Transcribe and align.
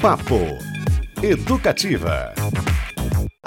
Papo 0.00 0.58
Educativa. 1.22 2.32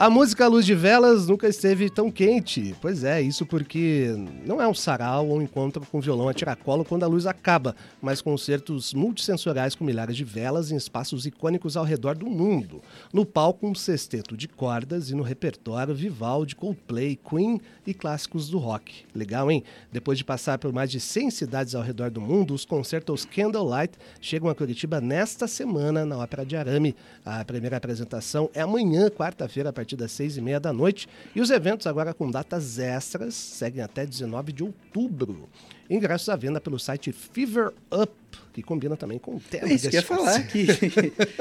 A 0.02 0.10
música 0.10 0.48
Luz 0.48 0.66
de 0.66 0.74
Velas 0.74 1.28
nunca 1.28 1.48
esteve 1.48 1.88
tão 1.88 2.10
quente. 2.10 2.76
Pois 2.82 3.04
é, 3.04 3.22
isso 3.22 3.46
porque 3.46 4.08
não 4.44 4.60
é 4.60 4.68
um 4.68 4.74
sarau 4.74 5.28
ou 5.28 5.38
um 5.38 5.44
encontro 5.44 5.86
com 5.92 6.02
violão 6.02 6.28
a 6.28 6.34
tiracolo 6.34 6.84
quando 6.84 7.04
a 7.04 7.08
luz 7.08 7.28
acaba, 7.28 7.76
mas 8.02 8.20
concertos 8.20 8.96
multissensoriais 8.96 9.76
com 9.76 9.86
milhares 9.86 10.18
de 10.18 10.24
velas 10.24 10.72
em 10.72 10.76
espaços 10.76 11.28
icônicos 11.28 11.78
ao 11.78 11.86
redor 11.86 12.16
do 12.16 12.26
mundo. 12.26 12.82
No 13.14 13.28
palco, 13.28 13.68
um 13.68 13.76
sexteto 13.76 14.36
de 14.36 14.48
cordas 14.48 15.12
e 15.12 15.14
no 15.14 15.22
repertório 15.22 15.94
Vivaldi, 15.94 16.56
Coldplay, 16.56 17.16
Queen 17.16 17.62
e 17.86 17.94
clássicos 17.94 18.50
do 18.50 18.58
rock. 18.58 19.06
Legal, 19.14 19.52
hein? 19.52 19.64
Depois 19.92 20.18
de 20.18 20.26
passar 20.26 20.58
por 20.58 20.74
mais 20.74 20.90
de 20.90 21.00
100 21.00 21.30
cidades 21.30 21.76
ao 21.76 21.84
redor 21.84 22.10
do 22.10 22.20
mundo, 22.20 22.56
os 22.56 22.66
concertos 22.66 23.24
Candlelight 23.24 23.94
chegam 24.20 24.50
a 24.50 24.56
Curitiba 24.56 25.00
nesta 25.00 25.48
semana 25.48 26.08
na 26.08 26.18
Ópera 26.18 26.44
de 26.44 26.58
Arame. 26.58 26.96
A 27.24 27.46
primeira 27.46 27.78
apresentação 27.78 28.50
é 28.56 28.62
amanhã, 28.62 29.08
quarta-feira, 29.08 29.70
a 29.70 29.74
partir 29.74 29.91
partir 29.92 29.96
das 29.96 30.12
seis 30.12 30.38
e 30.38 30.42
meia 30.42 30.60
da 30.60 30.72
noite. 30.72 31.08
E 31.36 31.42
os 31.42 31.50
eventos 31.50 31.88
agora 31.88 32.14
com 32.14 32.30
datas 32.30 32.80
extras 32.80 33.34
seguem 33.36 33.82
até 33.82 34.06
19 34.06 34.52
de 34.52 34.64
outubro. 34.64 35.50
Ingressos 35.90 36.30
à 36.30 36.36
venda 36.36 36.62
pelo 36.62 36.80
site 36.80 37.12
Fever 37.12 37.74
Up, 37.92 38.14
que 38.54 38.64
combina 38.64 38.96
também 38.96 39.20
com 39.20 39.36
o 39.36 39.40
tema. 39.40 39.68
É 39.68 39.74
isso 39.74 39.90
que 39.90 39.96
ia 39.96 40.02
falar 40.02 40.36
aqui. 40.36 40.68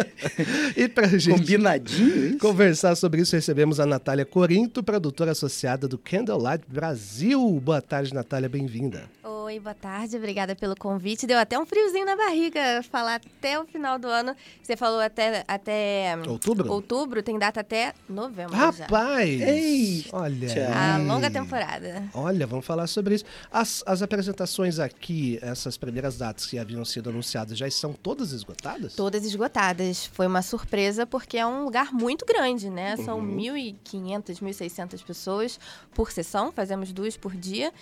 e 0.77 0.89
pra 0.89 1.07
gente 1.07 1.39
Combinadinho 1.39 2.31
isso? 2.31 2.39
conversar 2.39 2.97
sobre 2.97 3.21
isso, 3.21 3.37
recebemos 3.37 3.79
a 3.79 3.87
Natália 3.87 4.25
Corinto, 4.25 4.83
produtora 4.83 5.31
associada 5.31 5.87
do 5.87 5.97
Candlelight 5.97 6.65
Brasil. 6.69 7.61
Boa 7.61 7.81
tarde, 7.81 8.13
Natália, 8.13 8.49
bem-vinda. 8.49 9.05
Oi, 9.51 9.59
boa 9.59 9.75
tarde, 9.75 10.17
obrigada 10.17 10.55
pelo 10.55 10.77
convite. 10.77 11.27
Deu 11.27 11.37
até 11.37 11.59
um 11.59 11.67
friozinho 11.67 12.07
na 12.07 12.15
barriga 12.15 12.85
falar 12.89 13.17
até 13.17 13.59
o 13.59 13.67
final 13.67 13.99
do 13.99 14.07
ano. 14.07 14.33
Você 14.63 14.77
falou 14.77 15.01
até, 15.01 15.45
até 15.49 16.17
Outubro? 16.29 16.71
outubro, 16.71 17.21
tem 17.21 17.37
data 17.37 17.59
até 17.59 17.93
novembro 18.09 18.53
já. 18.57 18.67
Rapaz! 18.67 19.41
Eita! 19.41 20.17
Olha! 20.17 20.69
A 20.73 20.95
aí. 20.95 21.05
longa 21.05 21.29
temporada. 21.29 22.05
Olha, 22.15 22.47
vamos 22.47 22.65
falar 22.65 22.87
sobre 22.87 23.17
isso. 23.17 23.25
As, 23.51 23.83
as 23.89 24.03
apresentações 24.03 24.79
aqui, 24.79 25.37
essas 25.43 25.77
primeiras 25.77 26.17
datas 26.17 26.47
que 26.47 26.57
haviam 26.57 26.85
sido 26.85 27.11
anunciadas, 27.11 27.59
já 27.59 27.67
estão 27.67 27.93
todas 27.93 28.31
esgotadas? 28.31 28.95
Todas 28.95 29.25
esgotadas. 29.25 30.07
Foi 30.07 30.29
uma 30.29 30.43
surpresa 30.43 31.05
porque 31.09 31.37
é 31.37 31.45
um 31.45 31.65
lugar 31.65 31.93
muito 31.93 32.25
grande, 32.25 32.71
né? 32.71 32.97
São 32.99 33.19
Uhum. 33.19 33.37
1.500, 33.37 34.41
1.600 34.41 35.03
pessoas 35.05 35.59
por 35.93 36.13
sessão, 36.13 36.53
fazemos 36.53 36.93
duas 36.93 37.17
por 37.17 37.35
dia. 37.35 37.73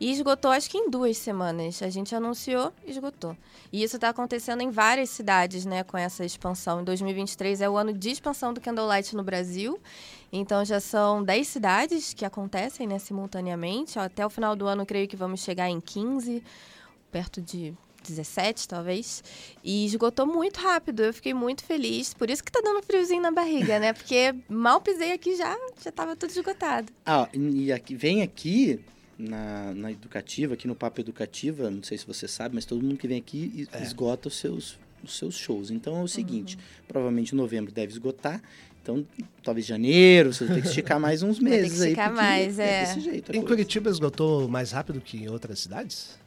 E 0.00 0.10
esgotou 0.12 0.52
acho 0.52 0.70
que 0.70 0.78
em 0.78 0.88
duas 0.88 1.17
semanas. 1.18 1.82
A 1.82 1.90
gente 1.90 2.14
anunciou, 2.14 2.72
esgotou. 2.86 3.36
E 3.72 3.82
isso 3.82 3.96
está 3.96 4.08
acontecendo 4.08 4.62
em 4.62 4.70
várias 4.70 5.10
cidades, 5.10 5.64
né, 5.64 5.82
com 5.84 5.96
essa 5.96 6.24
expansão. 6.24 6.80
Em 6.80 6.84
2023 6.84 7.60
é 7.60 7.68
o 7.68 7.76
ano 7.76 7.92
de 7.92 8.10
expansão 8.10 8.52
do 8.52 8.60
Candlelight 8.60 9.14
no 9.14 9.22
Brasil. 9.22 9.78
Então 10.32 10.64
já 10.64 10.80
são 10.80 11.22
10 11.22 11.46
cidades 11.46 12.14
que 12.14 12.24
acontecem, 12.24 12.86
né, 12.86 12.98
simultaneamente. 12.98 13.98
Até 13.98 14.24
o 14.24 14.30
final 14.30 14.54
do 14.54 14.66
ano, 14.66 14.86
creio 14.86 15.08
que 15.08 15.16
vamos 15.16 15.40
chegar 15.40 15.68
em 15.68 15.80
15, 15.80 16.42
perto 17.10 17.40
de 17.40 17.74
17, 18.06 18.68
talvez. 18.68 19.22
E 19.62 19.84
esgotou 19.84 20.26
muito 20.26 20.58
rápido. 20.60 21.02
Eu 21.02 21.14
fiquei 21.14 21.34
muito 21.34 21.64
feliz. 21.64 22.14
Por 22.14 22.30
isso 22.30 22.42
que 22.42 22.52
tá 22.52 22.60
dando 22.62 22.82
friozinho 22.82 23.22
na 23.22 23.30
barriga, 23.30 23.78
né? 23.78 23.92
Porque 23.92 24.34
mal 24.48 24.80
pisei 24.80 25.12
aqui 25.12 25.36
já, 25.36 25.56
já 25.82 25.92
tava 25.92 26.16
tudo 26.16 26.30
esgotado. 26.30 26.92
Ah, 27.04 27.28
e 27.32 27.72
aqui, 27.72 27.94
vem 27.94 28.22
aqui 28.22 28.80
na, 29.18 29.72
na 29.74 29.90
educativa, 29.90 30.54
aqui 30.54 30.68
no 30.68 30.74
Papo 30.74 31.00
Educativa, 31.00 31.70
não 31.70 31.82
sei 31.82 31.98
se 31.98 32.06
você 32.06 32.28
sabe, 32.28 32.54
mas 32.54 32.64
todo 32.64 32.82
mundo 32.82 32.96
que 32.96 33.08
vem 33.08 33.18
aqui 33.18 33.66
É. 33.72 33.82
esgota 33.82 34.28
os 34.28 34.36
seus, 34.36 34.78
os 35.02 35.16
seus 35.18 35.34
shows. 35.36 35.70
Então 35.70 35.98
é 35.98 36.02
o 36.02 36.08
seguinte, 36.08 36.56
provavelmente 36.86 37.32
em 37.34 37.36
novembro 37.36 37.72
deve 37.72 37.92
esgotar. 37.92 38.40
Então, 38.82 39.04
talvez 39.42 39.66
janeiro, 39.66 40.32
você 40.32 40.44
vai 40.46 40.54
ter 40.56 40.62
que 40.62 40.68
esticar 40.68 40.98
mais 40.98 41.22
uns 41.22 41.38
Vai 41.40 41.50
ter 41.50 41.56
que 41.56 41.62
meses 41.64 41.80
aí. 41.82 41.94
mais, 42.14 42.58
é. 42.58 42.84
desse 42.86 43.00
jeito. 43.00 43.30
Em 43.30 43.34
coisa. 43.34 43.46
Curitiba 43.48 43.90
esgotou 43.90 44.48
mais 44.48 44.70
rápido 44.70 45.00
que 45.00 45.18
em 45.18 45.28
outras 45.28 45.58
cidades? 45.58 46.18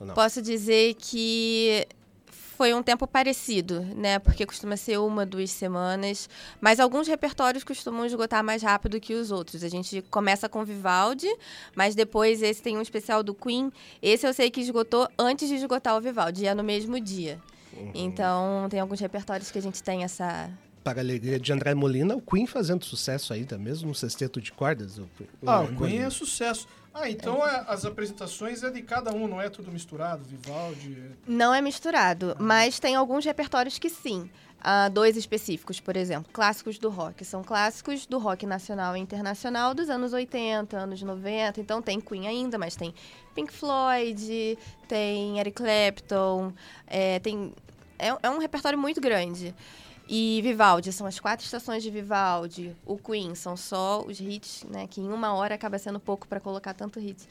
Ou 0.00 0.06
não? 0.06 0.14
Posso 0.14 0.42
dizer 0.42 0.94
que 0.98 1.86
foi 2.60 2.74
um 2.74 2.82
tempo 2.82 3.06
parecido, 3.06 3.80
né? 3.96 4.18
Porque 4.18 4.44
costuma 4.44 4.76
ser 4.76 4.98
uma, 4.98 5.24
duas 5.24 5.50
semanas. 5.50 6.28
Mas 6.60 6.78
alguns 6.78 7.08
repertórios 7.08 7.64
costumam 7.64 8.04
esgotar 8.04 8.44
mais 8.44 8.62
rápido 8.62 9.00
que 9.00 9.14
os 9.14 9.30
outros. 9.30 9.64
A 9.64 9.68
gente 9.70 10.02
começa 10.10 10.46
com 10.46 10.62
Vivaldi, 10.62 11.26
mas 11.74 11.94
depois 11.94 12.42
esse 12.42 12.60
tem 12.60 12.76
um 12.76 12.82
especial 12.82 13.22
do 13.22 13.32
Queen. 13.32 13.72
Esse 14.02 14.26
eu 14.26 14.34
sei 14.34 14.50
que 14.50 14.60
esgotou 14.60 15.08
antes 15.18 15.48
de 15.48 15.54
esgotar 15.54 15.96
o 15.96 16.02
Vivaldi, 16.02 16.44
e 16.44 16.48
é 16.48 16.54
no 16.54 16.62
mesmo 16.62 17.00
dia. 17.00 17.40
Uhum. 17.72 17.92
Então, 17.94 18.66
tem 18.68 18.78
alguns 18.78 19.00
repertórios 19.00 19.50
que 19.50 19.56
a 19.56 19.62
gente 19.62 19.82
tem 19.82 20.04
essa. 20.04 20.50
Para 20.84 21.00
a 21.00 21.02
alegria 21.02 21.40
de 21.40 21.50
André 21.54 21.74
Molina, 21.74 22.14
o 22.14 22.20
Queen 22.20 22.46
fazendo 22.46 22.84
sucesso 22.84 23.32
ainda, 23.32 23.56
mesmo 23.56 23.88
no 23.88 23.94
sexteto 23.94 24.38
de 24.38 24.52
cordas. 24.52 24.98
O, 24.98 25.08
Ah, 25.46 25.62
o 25.62 25.68
Queen 25.68 25.78
Queen 25.78 25.98
é 26.02 26.10
sucesso. 26.10 26.68
Ah, 26.92 27.08
então 27.08 27.46
é- 27.46 27.64
as 27.68 27.84
apresentações 27.84 28.62
é 28.62 28.70
de 28.70 28.82
cada 28.82 29.12
um, 29.12 29.28
não 29.28 29.40
é 29.40 29.48
tudo 29.48 29.70
misturado? 29.70 30.24
Vivaldi. 30.24 30.96
é- 30.98 31.10
Não 31.26 31.54
é 31.54 31.62
misturado, 31.62 32.36
mas 32.38 32.78
tem 32.80 32.94
alguns 32.96 33.24
repertórios 33.24 33.78
que 33.78 33.88
sim. 33.88 34.28
Ah, 34.62 34.88
dois 34.90 35.16
específicos, 35.16 35.80
por 35.80 35.96
exemplo, 35.96 36.30
clássicos 36.32 36.78
do 36.78 36.90
rock. 36.90 37.24
São 37.24 37.42
clássicos 37.42 38.04
do 38.06 38.18
rock 38.18 38.44
nacional 38.44 38.94
e 38.94 39.00
internacional 39.00 39.72
dos 39.72 39.88
anos 39.88 40.12
80, 40.12 40.76
anos 40.76 41.00
90. 41.00 41.60
Então 41.60 41.80
tem 41.80 41.98
Queen 41.98 42.26
ainda, 42.26 42.58
mas 42.58 42.76
tem 42.76 42.92
Pink 43.34 43.52
Floyd, 43.52 44.58
tem 44.86 45.38
Eric 45.38 45.56
Clapton, 45.56 46.52
é, 46.86 47.18
tem... 47.20 47.54
É, 47.98 48.08
é 48.22 48.28
um 48.30 48.38
repertório 48.38 48.78
muito 48.78 49.00
grande. 49.00 49.54
E 50.12 50.40
Vivaldi, 50.42 50.92
são 50.92 51.06
as 51.06 51.20
quatro 51.20 51.44
estações 51.44 51.84
de 51.84 51.88
Vivaldi. 51.88 52.74
O 52.84 52.98
Queen 52.98 53.32
são 53.36 53.56
só 53.56 54.04
os 54.04 54.18
hits, 54.18 54.64
né? 54.68 54.88
Que 54.88 55.00
em 55.00 55.08
uma 55.08 55.32
hora 55.34 55.54
acaba 55.54 55.78
sendo 55.78 56.00
pouco 56.00 56.26
para 56.26 56.40
colocar 56.40 56.74
tanto 56.74 56.98
hit. 56.98 57.28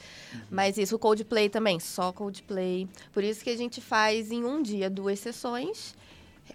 Mas 0.50 0.78
isso, 0.78 0.96
o 0.96 1.00
Coldplay 1.00 1.50
também, 1.50 1.78
só 1.78 2.14
Coldplay. 2.14 2.88
Por 3.12 3.22
isso 3.22 3.44
que 3.44 3.50
a 3.50 3.58
gente 3.58 3.82
faz 3.82 4.32
em 4.32 4.46
um 4.46 4.62
dia 4.62 4.90
duas 4.90 5.20
sessões, 5.20 5.94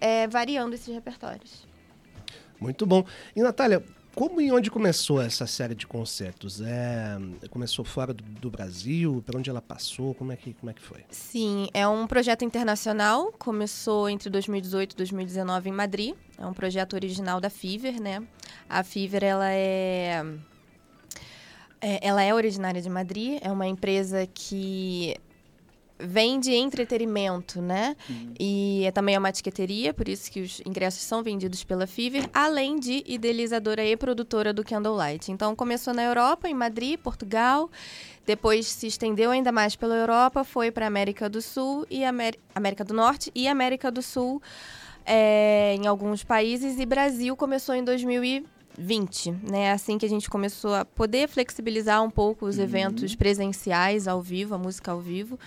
é, 0.01 0.25
variando 0.25 0.73
esses 0.73 0.91
repertórios. 0.91 1.67
Muito 2.59 2.87
bom. 2.87 3.05
E, 3.35 3.43
Natália, 3.43 3.83
como 4.15 4.39
e 4.41 4.51
onde 4.51 4.71
começou 4.71 5.21
essa 5.21 5.45
série 5.45 5.75
de 5.75 5.85
concertos? 5.85 6.61
É, 6.61 7.17
começou 7.49 7.83
fora 7.83 8.13
do, 8.13 8.23
do 8.23 8.49
Brasil? 8.49 9.21
Para 9.25 9.37
onde 9.37 9.49
ela 9.49 9.61
passou? 9.61 10.13
Como 10.15 10.31
é, 10.31 10.35
que, 10.35 10.53
como 10.53 10.69
é 10.69 10.73
que 10.73 10.81
foi? 10.81 11.01
Sim, 11.09 11.67
é 11.73 11.87
um 11.87 12.07
projeto 12.07 12.43
internacional. 12.45 13.31
Começou 13.37 14.09
entre 14.09 14.29
2018 14.29 14.93
e 14.93 14.95
2019 14.95 15.69
em 15.69 15.73
Madrid. 15.73 16.15
É 16.37 16.45
um 16.45 16.53
projeto 16.53 16.93
original 16.93 17.39
da 17.41 17.49
Fever, 17.49 18.01
né? 18.01 18.23
A 18.69 18.83
Fever, 18.83 19.23
ela 19.23 19.51
é... 19.51 20.23
é- 21.81 21.99
Ela 22.07 22.23
é 22.23 22.33
originária 22.33 22.81
de 22.81 22.89
Madrid. 22.89 23.39
É 23.41 23.51
uma 23.51 23.67
empresa 23.67 24.27
que 24.33 25.15
vende 25.97 26.53
entretenimento, 26.53 27.61
né? 27.61 27.95
E 28.39 28.83
é 28.85 28.91
também 28.91 29.17
uma 29.17 29.29
etiqueteria, 29.29 29.93
por 29.93 30.07
isso 30.09 30.29
que 30.29 30.41
os 30.41 30.61
ingressos 30.65 31.01
são 31.01 31.23
vendidos 31.23 31.63
pela 31.63 31.87
Fever, 31.87 32.29
além 32.33 32.77
de 32.79 33.03
idealizadora 33.07 33.83
e 33.85 33.95
produtora 33.95 34.51
do 34.51 34.63
Candlelight. 34.63 35.31
Então 35.31 35.55
começou 35.55 35.93
na 35.93 36.03
Europa, 36.03 36.49
em 36.49 36.53
Madrid, 36.53 36.99
Portugal, 36.99 37.69
depois 38.25 38.67
se 38.67 38.87
estendeu 38.87 39.31
ainda 39.31 39.51
mais 39.51 39.75
pela 39.75 39.95
Europa, 39.95 40.43
foi 40.43 40.69
para 40.71 40.85
América 40.85 41.29
do 41.29 41.41
Sul 41.41 41.85
e 41.89 42.03
Amé- 42.03 42.33
América 42.53 42.83
do 42.83 42.93
Norte 42.93 43.31
e 43.33 43.47
América 43.47 43.89
do 43.89 44.01
Sul 44.01 44.41
é, 45.05 45.75
em 45.79 45.87
alguns 45.87 46.23
países 46.23 46.79
e 46.79 46.85
Brasil 46.85 47.35
começou 47.35 47.75
em 47.75 47.83
2020, 47.83 49.31
né? 49.49 49.71
Assim 49.71 49.97
que 49.97 50.05
a 50.05 50.09
gente 50.09 50.29
começou 50.29 50.73
a 50.73 50.83
poder 50.83 51.29
flexibilizar 51.29 52.03
um 52.03 52.09
pouco 52.09 52.45
os 52.47 52.57
eventos 52.57 53.15
presenciais 53.15 54.07
ao 54.07 54.21
vivo, 54.21 54.55
a 54.55 54.57
música 54.57 54.91
ao 54.91 54.99
vivo. 54.99 55.39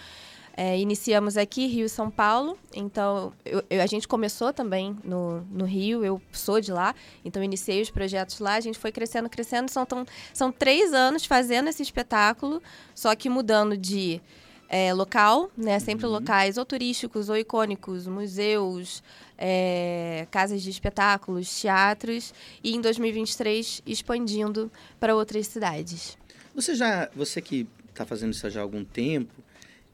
É, 0.61 0.77
iniciamos 0.77 1.37
aqui, 1.37 1.69
Rio 1.69 1.87
e 1.87 1.89
São 1.89 2.11
Paulo. 2.11 2.59
Então, 2.75 3.33
eu- 3.45 3.63
eu- 3.71 3.81
a 3.81 3.87
gente 3.87 4.09
começou 4.09 4.53
também 4.53 4.99
no, 5.05 5.43
no 5.43 5.65
Rio, 5.65 6.05
eu 6.05 6.21
sou 6.33 6.61
de 6.61 6.73
lá, 6.73 6.97
então 7.25 7.41
iniciei 7.45 7.81
os 7.81 7.91
projetos 7.91 8.41
lá. 8.41 8.55
A 8.55 8.61
gente 8.61 8.77
foi 8.77 8.91
crescendo, 8.91 9.29
crescendo. 9.29 9.71
São, 9.71 9.87
tão- 9.87 10.05
são 10.35 10.51
três 10.51 10.93
anos 10.93 11.25
fazendo 11.25 11.69
esse 11.69 11.81
espetáculo, 11.81 12.61
só 12.93 13.15
que 13.15 13.29
mudando 13.31 13.77
de 13.77 14.21
é, 14.69 14.93
local, 14.93 15.49
né? 15.57 15.79
Sempre 15.79 16.07
locais 16.07 16.59
ou 16.59 16.65
turísticos 16.65 17.29
ou 17.29 17.37
icônicos, 17.39 18.09
museus, 18.09 19.01
é, 19.39 20.27
casas 20.31 20.61
de 20.61 20.69
espetáculos, 20.71 21.49
teatros. 21.61 22.35
E 22.65 22.75
em 22.75 22.81
2023 22.81 23.81
expandindo 23.87 24.71
para 24.99 25.15
outras 25.15 25.47
cidades. 25.47 26.19
Você 26.55 26.75
já, 26.75 27.09
você 27.15 27.41
que 27.41 27.67
está 27.89 28.05
fazendo 28.05 28.33
isso 28.33 28.51
já 28.51 28.61
há 28.61 28.63
algum 28.65 28.85
tempo, 28.85 29.33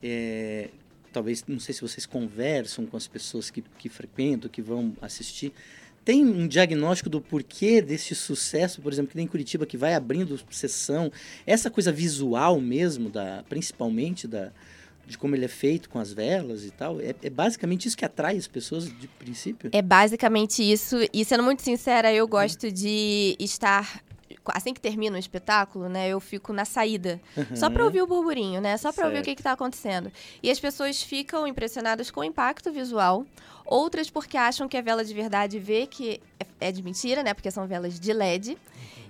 é, 0.05 0.69
talvez, 1.11 1.43
não 1.49 1.59
sei 1.59 1.75
se 1.75 1.81
vocês 1.81 2.05
conversam 2.05 2.85
com 2.85 2.97
as 2.97 3.09
pessoas 3.09 3.51
que, 3.51 3.65
que 3.79 3.89
frequentam, 3.89 4.51
que 4.51 4.61
vão 4.61 4.95
assistir, 5.01 5.51
tem 6.05 6.23
um 6.23 6.47
diagnóstico 6.47 7.09
do 7.09 7.19
porquê 7.21 7.81
desse 7.81 8.15
sucesso, 8.15 8.83
por 8.83 8.93
exemplo, 8.93 9.13
que 9.13 9.17
nem 9.17 9.25
em 9.25 9.29
Curitiba, 9.29 9.65
que 9.65 9.79
vai 9.79 9.95
abrindo 9.95 10.39
sessão, 10.51 11.11
essa 11.47 11.71
coisa 11.71 11.91
visual 11.91 12.61
mesmo, 12.61 13.09
da, 13.09 13.43
principalmente 13.49 14.29
da, 14.29 14.53
de 15.07 15.17
como 15.17 15.35
ele 15.35 15.47
é 15.47 15.49
feito 15.49 15.89
com 15.89 15.99
as 15.99 16.13
velas 16.13 16.67
e 16.67 16.71
tal? 16.71 17.01
É, 17.01 17.15
é 17.23 17.31
basicamente 17.31 17.89
isso 17.89 17.97
que 17.97 18.05
atrai 18.05 18.37
as 18.37 18.47
pessoas 18.47 18.85
de 18.87 19.09
princípio? 19.09 19.71
É 19.73 19.81
basicamente 19.81 20.63
isso. 20.63 20.97
E 21.11 21.25
sendo 21.25 21.43
muito 21.43 21.63
sincera, 21.63 22.13
eu 22.13 22.29
gosto 22.29 22.71
de 22.71 23.35
estar. 23.41 24.03
Assim 24.53 24.75
que 24.75 24.81
termina 24.81 25.17
o 25.17 25.19
espetáculo, 25.19 25.89
né, 25.89 26.09
eu 26.09 26.21
fico 26.21 26.53
na 26.53 26.65
saída. 26.65 27.21
Só 27.55 27.71
pra 27.71 27.85
ouvir 27.85 28.03
o 28.03 28.07
burburinho, 28.07 28.61
né? 28.61 28.77
Só 28.77 28.93
pra 28.93 29.05
ouvir 29.07 29.19
o 29.21 29.25
que, 29.25 29.35
que 29.37 29.43
tá 29.43 29.53
acontecendo. 29.53 30.11
E 30.43 30.51
as 30.51 30.59
pessoas 30.61 31.03
ficam 31.03 31.47
impressionadas 31.47 32.11
com 32.11 32.21
o 32.21 32.25
impacto 32.25 32.71
visual. 32.73 33.25
Outras 33.67 34.11
porque 34.11 34.37
acham 34.37 34.69
que 34.69 34.77
é 34.77 34.83
vela 34.83 35.05
de 35.05 35.15
verdade 35.15 35.57
e 35.57 35.61
vê 35.61 35.87
que 35.87 36.21
é- 36.39 36.69
é 36.69 36.73
de 36.73 36.83
mentira, 36.83 37.23
né? 37.23 37.33
Porque 37.33 37.51
são 37.51 37.67
velas 37.67 37.99
de 37.99 38.13
LED. 38.13 38.59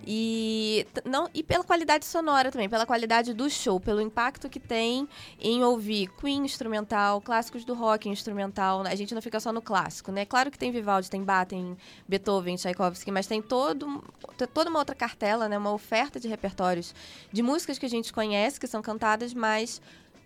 E, 0.06 0.86
não, 1.04 1.28
e 1.32 1.42
pela 1.42 1.64
qualidade 1.64 2.04
sonora 2.04 2.50
também, 2.50 2.68
pela 2.68 2.84
qualidade 2.84 3.32
do 3.32 3.48
show, 3.48 3.80
pelo 3.80 4.00
impacto 4.00 4.48
que 4.48 4.60
tem 4.60 5.08
em 5.40 5.64
ouvir 5.64 6.08
Queen 6.20 6.44
instrumental, 6.44 7.20
clássicos 7.20 7.64
do 7.64 7.74
rock 7.74 8.08
instrumental. 8.08 8.82
A 8.82 8.94
gente 8.94 9.14
não 9.14 9.22
fica 9.22 9.40
só 9.40 9.52
no 9.52 9.62
clássico, 9.62 10.12
né? 10.12 10.24
Claro 10.24 10.50
que 10.50 10.58
tem 10.58 10.70
Vivaldi, 10.70 11.10
tem 11.10 11.22
Bach, 11.22 11.46
tem 11.48 11.76
Beethoven, 12.06 12.56
Tchaikovsky, 12.56 13.10
mas 13.10 13.26
tem 13.26 13.40
todo, 13.40 14.02
t- 14.36 14.46
toda 14.46 14.70
uma 14.70 14.78
outra 14.78 14.94
cartela, 14.94 15.48
né? 15.48 15.56
Uma 15.56 15.72
oferta 15.72 16.20
de 16.20 16.28
repertórios 16.28 16.94
de 17.32 17.42
músicas 17.42 17.78
que 17.78 17.86
a 17.86 17.90
gente 17.90 18.12
conhece, 18.12 18.60
que 18.60 18.66
são 18.66 18.82
cantadas, 18.82 19.32
mas 19.32 19.80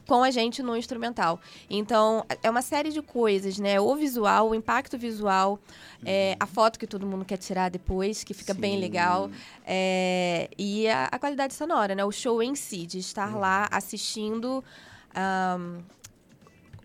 com 0.08 0.24
a 0.24 0.30
gente 0.30 0.62
no 0.62 0.74
instrumental. 0.74 1.38
Então, 1.68 2.24
é 2.42 2.48
uma 2.48 2.62
série 2.62 2.90
de 2.90 3.02
coisas, 3.02 3.58
né? 3.58 3.78
O 3.78 3.94
visual, 3.94 4.48
o 4.48 4.54
impacto 4.54 4.96
visual, 4.96 5.60
é, 6.02 6.34
a 6.40 6.46
foto 6.46 6.78
que 6.78 6.86
todo 6.86 7.06
mundo 7.06 7.26
quer 7.26 7.36
tirar 7.36 7.68
depois, 7.70 8.24
que 8.24 8.32
fica 8.32 8.54
bem 8.54 8.76
Sim. 8.76 8.80
legal, 8.80 9.30
é, 9.66 10.48
e 10.58 10.88
a, 10.88 11.04
a 11.12 11.18
qualidade 11.18 11.52
sonora, 11.52 11.94
né? 11.94 12.02
O 12.06 12.10
show 12.10 12.42
em 12.42 12.54
si, 12.54 12.86
de 12.86 12.98
estar 12.98 13.36
lá 13.36 13.68
assistindo 13.70 14.64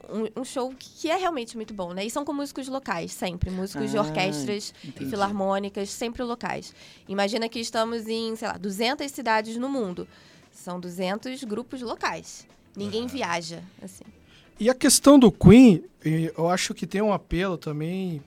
um, 0.09 0.41
um 0.41 0.43
show 0.43 0.73
que 0.77 1.09
é 1.09 1.15
realmente 1.15 1.55
muito 1.55 1.73
bom, 1.73 1.93
né? 1.93 2.05
E 2.05 2.09
são 2.11 2.25
com 2.25 2.33
músicos 2.33 2.67
locais, 2.67 3.13
sempre. 3.13 3.49
Músicos 3.49 3.89
de 3.89 3.97
Ah, 3.97 4.01
orquestras 4.01 4.73
e 4.83 4.89
entendi. 4.89 5.09
filarmônicas, 5.09 5.89
sempre 5.89 6.23
locais. 6.23 6.75
Imagina 7.07 7.47
que 7.47 7.59
estamos 7.59 8.05
em, 8.07 8.35
sei 8.35 8.49
lá, 8.49 8.57
200 8.57 9.09
cidades 9.09 9.55
no 9.55 9.69
mundo. 9.69 10.05
São 10.51 10.77
200 10.77 11.43
grupos 11.45 11.81
locais. 11.81 12.45
Ninguém 12.75 13.07
viaja, 13.07 13.63
assim. 13.81 14.03
E 14.59 14.69
a 14.69 14.73
questão 14.73 15.17
do 15.17 15.31
Queen, 15.31 15.83
eu 16.35 16.49
acho 16.49 16.73
que 16.73 16.85
tem 16.85 17.01
um 17.01 17.11
apelo 17.11 17.57
também, 17.57 18.21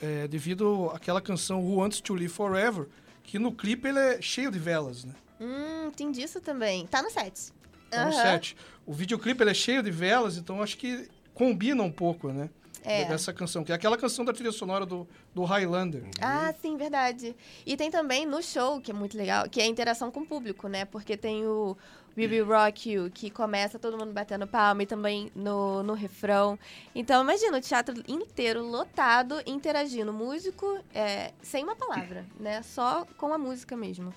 eh, 0.00 0.28
devido 0.28 0.90
àquela 0.94 1.20
canção 1.20 1.60
Who 1.64 1.76
Wants 1.76 2.00
to 2.00 2.14
Live 2.14 2.28
Forever, 2.28 2.86
que 3.22 3.38
no 3.38 3.52
clipe 3.52 3.88
ele 3.88 3.98
é 3.98 4.22
cheio 4.22 4.50
de 4.50 4.58
velas, 4.58 5.04
né? 5.04 5.14
Hum, 5.40 5.90
tem 5.96 6.10
disso 6.12 6.40
também. 6.40 6.86
Tá 6.86 7.02
no 7.02 7.10
set. 7.10 7.52
Tá 7.90 8.04
no 8.04 8.12
Aham. 8.12 8.22
set. 8.22 8.56
O 8.86 8.92
videoclipe 8.92 9.42
ele 9.42 9.50
é 9.50 9.54
cheio 9.54 9.82
de 9.82 9.90
velas, 9.90 10.36
então 10.36 10.62
acho 10.62 10.76
que 10.76 11.08
combina 11.34 11.82
um 11.82 11.90
pouco, 11.90 12.28
né? 12.32 12.50
É. 12.82 13.04
Dessa 13.04 13.32
canção, 13.32 13.62
que 13.62 13.72
é 13.72 13.74
aquela 13.74 13.96
canção 13.96 14.24
da 14.24 14.32
trilha 14.32 14.52
sonora 14.52 14.86
do, 14.86 15.06
do 15.34 15.44
Highlander. 15.44 16.02
Ah, 16.20 16.52
sim, 16.62 16.78
verdade. 16.78 17.36
E 17.66 17.76
tem 17.76 17.90
também 17.90 18.24
no 18.24 18.42
show, 18.42 18.80
que 18.80 18.90
é 18.90 18.94
muito 18.94 19.18
legal, 19.18 19.48
que 19.50 19.60
é 19.60 19.64
a 19.64 19.66
interação 19.66 20.10
com 20.10 20.20
o 20.20 20.26
público, 20.26 20.66
né? 20.66 20.86
Porque 20.86 21.14
tem 21.14 21.46
o 21.46 21.76
We 22.20 22.26
Will 22.26 22.46
Rock 22.46 22.90
You, 22.90 23.10
que 23.10 23.30
começa 23.30 23.78
todo 23.78 23.96
mundo 23.96 24.12
batendo 24.12 24.46
palma 24.46 24.82
e 24.82 24.86
também 24.86 25.32
no, 25.34 25.82
no 25.82 25.94
refrão. 25.94 26.58
Então, 26.94 27.22
imagina 27.22 27.56
o 27.56 27.60
teatro 27.60 27.94
inteiro 28.06 28.62
lotado, 28.62 29.40
interagindo. 29.46 30.12
Músico 30.12 30.78
é, 30.92 31.32
sem 31.40 31.64
uma 31.64 31.74
palavra, 31.74 32.26
né? 32.38 32.62
Só 32.62 33.06
com 33.16 33.32
a 33.32 33.38
música 33.38 33.76
mesmo. 33.76 34.12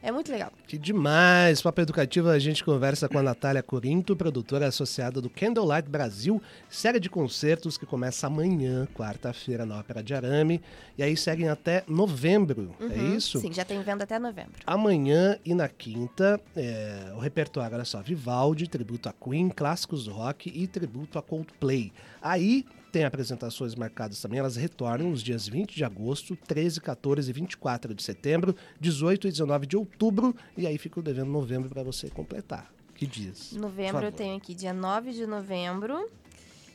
É 0.00 0.12
muito 0.12 0.30
legal. 0.30 0.52
Que 0.66 0.78
demais! 0.78 1.60
Papo 1.60 1.80
Educativo, 1.80 2.28
a 2.28 2.38
gente 2.38 2.62
conversa 2.62 3.08
com 3.08 3.18
a 3.18 3.22
Natália 3.22 3.62
Corinto, 3.64 4.14
produtora 4.14 4.68
associada 4.68 5.20
do 5.20 5.28
Candlelight 5.28 5.88
Brasil, 5.88 6.40
série 6.70 7.00
de 7.00 7.10
concertos 7.10 7.76
que 7.76 7.84
começa 7.84 8.28
amanhã, 8.28 8.86
quarta-feira, 8.94 9.66
na 9.66 9.78
Ópera 9.80 10.00
de 10.00 10.14
Arame, 10.14 10.62
e 10.96 11.02
aí 11.02 11.16
seguem 11.16 11.48
até 11.48 11.82
novembro, 11.88 12.76
é 12.80 12.84
Uhum. 12.84 13.16
isso? 13.16 13.40
Sim, 13.40 13.52
já 13.52 13.64
tem 13.64 13.82
venda 13.82 14.04
até 14.04 14.20
novembro. 14.20 14.52
Amanhã 14.64 15.36
e 15.44 15.52
na 15.52 15.68
quinta, 15.68 16.40
é, 16.56 17.12
o 17.16 17.18
repertório, 17.18 17.74
olha 17.74 17.84
só, 17.84 18.00
Vivaldi, 18.00 18.68
tributo 18.68 19.08
a 19.08 19.12
Queen, 19.12 19.48
clássicos 19.48 20.06
rock 20.06 20.48
e 20.54 20.68
tributo 20.68 21.18
a 21.18 21.22
Coldplay. 21.22 21.92
Aí 22.22 22.64
tem 22.92 23.04
apresentações 23.04 23.74
marcadas 23.74 24.20
também, 24.20 24.38
elas 24.38 24.56
retornam 24.56 25.10
nos 25.10 25.22
dias 25.22 25.46
20 25.48 25.74
de 25.74 25.84
agosto, 25.84 26.34
13, 26.36 26.80
14 26.80 27.30
e 27.30 27.32
24 27.32 27.94
de 27.94 28.02
setembro, 28.02 28.54
18 28.80 29.28
e 29.28 29.30
19 29.30 29.66
de 29.66 29.76
outubro, 29.76 30.34
e 30.56 30.66
aí 30.66 30.76
fica 30.78 30.98
o 31.00 31.02
devendo 31.02 31.30
novembro 31.30 31.68
para 31.68 31.82
você 31.82 32.08
completar. 32.10 32.70
Que 32.94 33.06
dias? 33.06 33.52
Novembro 33.52 34.04
eu 34.04 34.12
tenho 34.12 34.36
aqui 34.36 34.54
dia 34.54 34.72
9 34.72 35.12
de 35.12 35.24
novembro, 35.26 36.10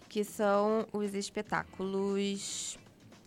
que 0.07 0.23
são 0.23 0.87
os 0.93 1.13
espetáculos. 1.13 2.77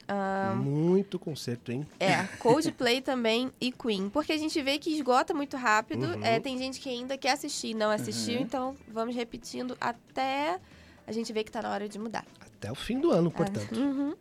ah, 0.08 0.54
Muito 0.56 1.18
concerto, 1.18 1.72
hein? 1.72 1.86
É, 2.00 2.22
Coldplay 2.38 3.00
também 3.02 3.50
e 3.60 3.70
Queen. 3.72 4.08
Porque 4.08 4.32
a 4.32 4.38
gente 4.38 4.62
vê 4.62 4.78
que 4.78 4.90
esgota 4.90 5.34
muito 5.34 5.56
rápido. 5.56 6.06
Uhum. 6.06 6.24
É, 6.24 6.38
tem 6.40 6.56
gente 6.56 6.80
que 6.80 6.88
ainda 6.88 7.18
quer 7.18 7.32
assistir 7.32 7.68
e 7.68 7.74
não 7.74 7.90
assistiu, 7.90 8.36
Uhum. 8.36 8.42
então 8.42 8.76
vamos 8.88 9.14
repetindo 9.14 9.76
até 9.80 10.58
a 11.06 11.12
gente 11.12 11.32
ver 11.32 11.44
que 11.44 11.50
tá 11.52 11.60
na 11.62 11.70
hora 11.70 11.88
de 11.88 11.98
mudar. 11.98 12.24
Até 12.58 12.70
o 12.72 12.74
fim 12.74 13.00
do 13.00 13.10
ano, 13.10 13.30
portanto. 13.30 13.74
Uhum. 13.78 14.14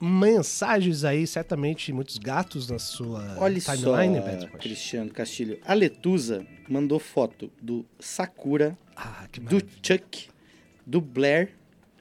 Mensagens 0.00 1.04
aí, 1.04 1.26
certamente 1.26 1.92
muitos 1.92 2.16
gatos 2.16 2.70
na 2.70 2.78
sua 2.78 3.36
Olha 3.38 3.60
só, 3.60 3.74
timeline, 3.76 4.20
Beto. 4.20 4.48
Cristiano 4.58 5.10
Castilho. 5.10 5.58
A 5.62 5.74
Letusa 5.74 6.46
mandou 6.68 6.98
foto 6.98 7.50
do 7.60 7.84
Sakura, 7.98 8.78
Ah, 8.96 9.26
que 9.30 9.40
do. 9.40 9.60
Chuck, 9.82 10.28
do 10.86 11.02
Blair, 11.02 11.52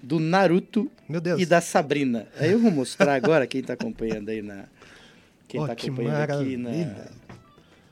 do 0.02 0.18
Naruto 0.18 0.90
Meu 1.10 1.20
Deus. 1.20 1.42
e 1.42 1.46
da 1.46 1.60
Sabrina. 1.60 2.26
Aí 2.38 2.52
eu 2.54 2.60
vou 2.60 2.72
mostrar 2.72 3.16
agora 3.16 3.46
quem 3.46 3.62
tá 3.62 3.74
acompanhando 3.74 4.30
aí 4.30 4.42
na. 4.42 4.66
Quem 5.46 5.60
Oh, 5.60 5.68
tá 5.68 5.76
que 5.76 5.88
acompanhando 5.88 6.32
aqui 6.32 6.56
na, 6.56 6.72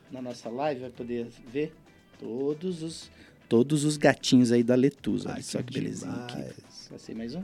na 0.09 0.21
nossa 0.21 0.47
live 0.49 0.79
vai 0.81 0.89
poder 0.91 1.27
ver 1.51 1.73
todos 2.17 2.81
os, 2.81 3.11
todos 3.49 3.83
os 3.83 3.97
gatinhos 3.97 4.53
aí 4.53 4.63
da 4.63 4.75
Letusa. 4.75 5.31
Olha 5.33 5.41
só 5.43 5.61
que 5.61 5.73
belezinha 5.73 6.13
aqui. 6.13 6.43
Passei 6.89 7.13
mais 7.13 7.35
um? 7.35 7.43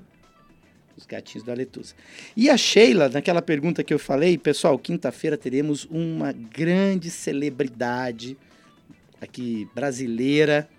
Os 0.95 1.05
gatinhos 1.05 1.43
da 1.43 1.53
Letusa. 1.53 1.95
E 2.37 2.49
a 2.49 2.57
Sheila, 2.57 3.09
naquela 3.09 3.41
pergunta 3.41 3.83
que 3.83 3.93
eu 3.93 3.99
falei, 3.99 4.37
pessoal, 4.37 4.77
quinta-feira 4.77 5.37
teremos 5.37 5.85
uma 5.85 6.31
grande 6.31 7.09
celebridade 7.09 8.37
aqui 9.19 9.67
brasileira. 9.73 10.69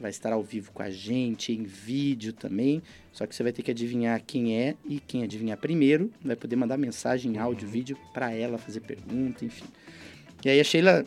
Vai 0.00 0.10
estar 0.10 0.32
ao 0.32 0.42
vivo 0.42 0.72
com 0.72 0.82
a 0.82 0.90
gente, 0.90 1.52
em 1.52 1.62
vídeo 1.62 2.32
também. 2.32 2.82
Só 3.12 3.24
que 3.24 3.36
você 3.36 3.42
vai 3.44 3.52
ter 3.52 3.62
que 3.62 3.70
adivinhar 3.70 4.20
quem 4.26 4.58
é 4.58 4.74
e 4.84 4.98
quem 4.98 5.22
adivinhar 5.22 5.56
primeiro 5.58 6.10
vai 6.24 6.34
poder 6.34 6.56
mandar 6.56 6.76
mensagem, 6.76 7.38
áudio, 7.38 7.68
vídeo 7.68 7.96
para 8.12 8.32
ela 8.32 8.58
fazer 8.58 8.80
pergunta, 8.80 9.44
enfim. 9.44 9.64
E 10.44 10.50
aí 10.50 10.58
a 10.58 10.64
Sheila 10.64 11.04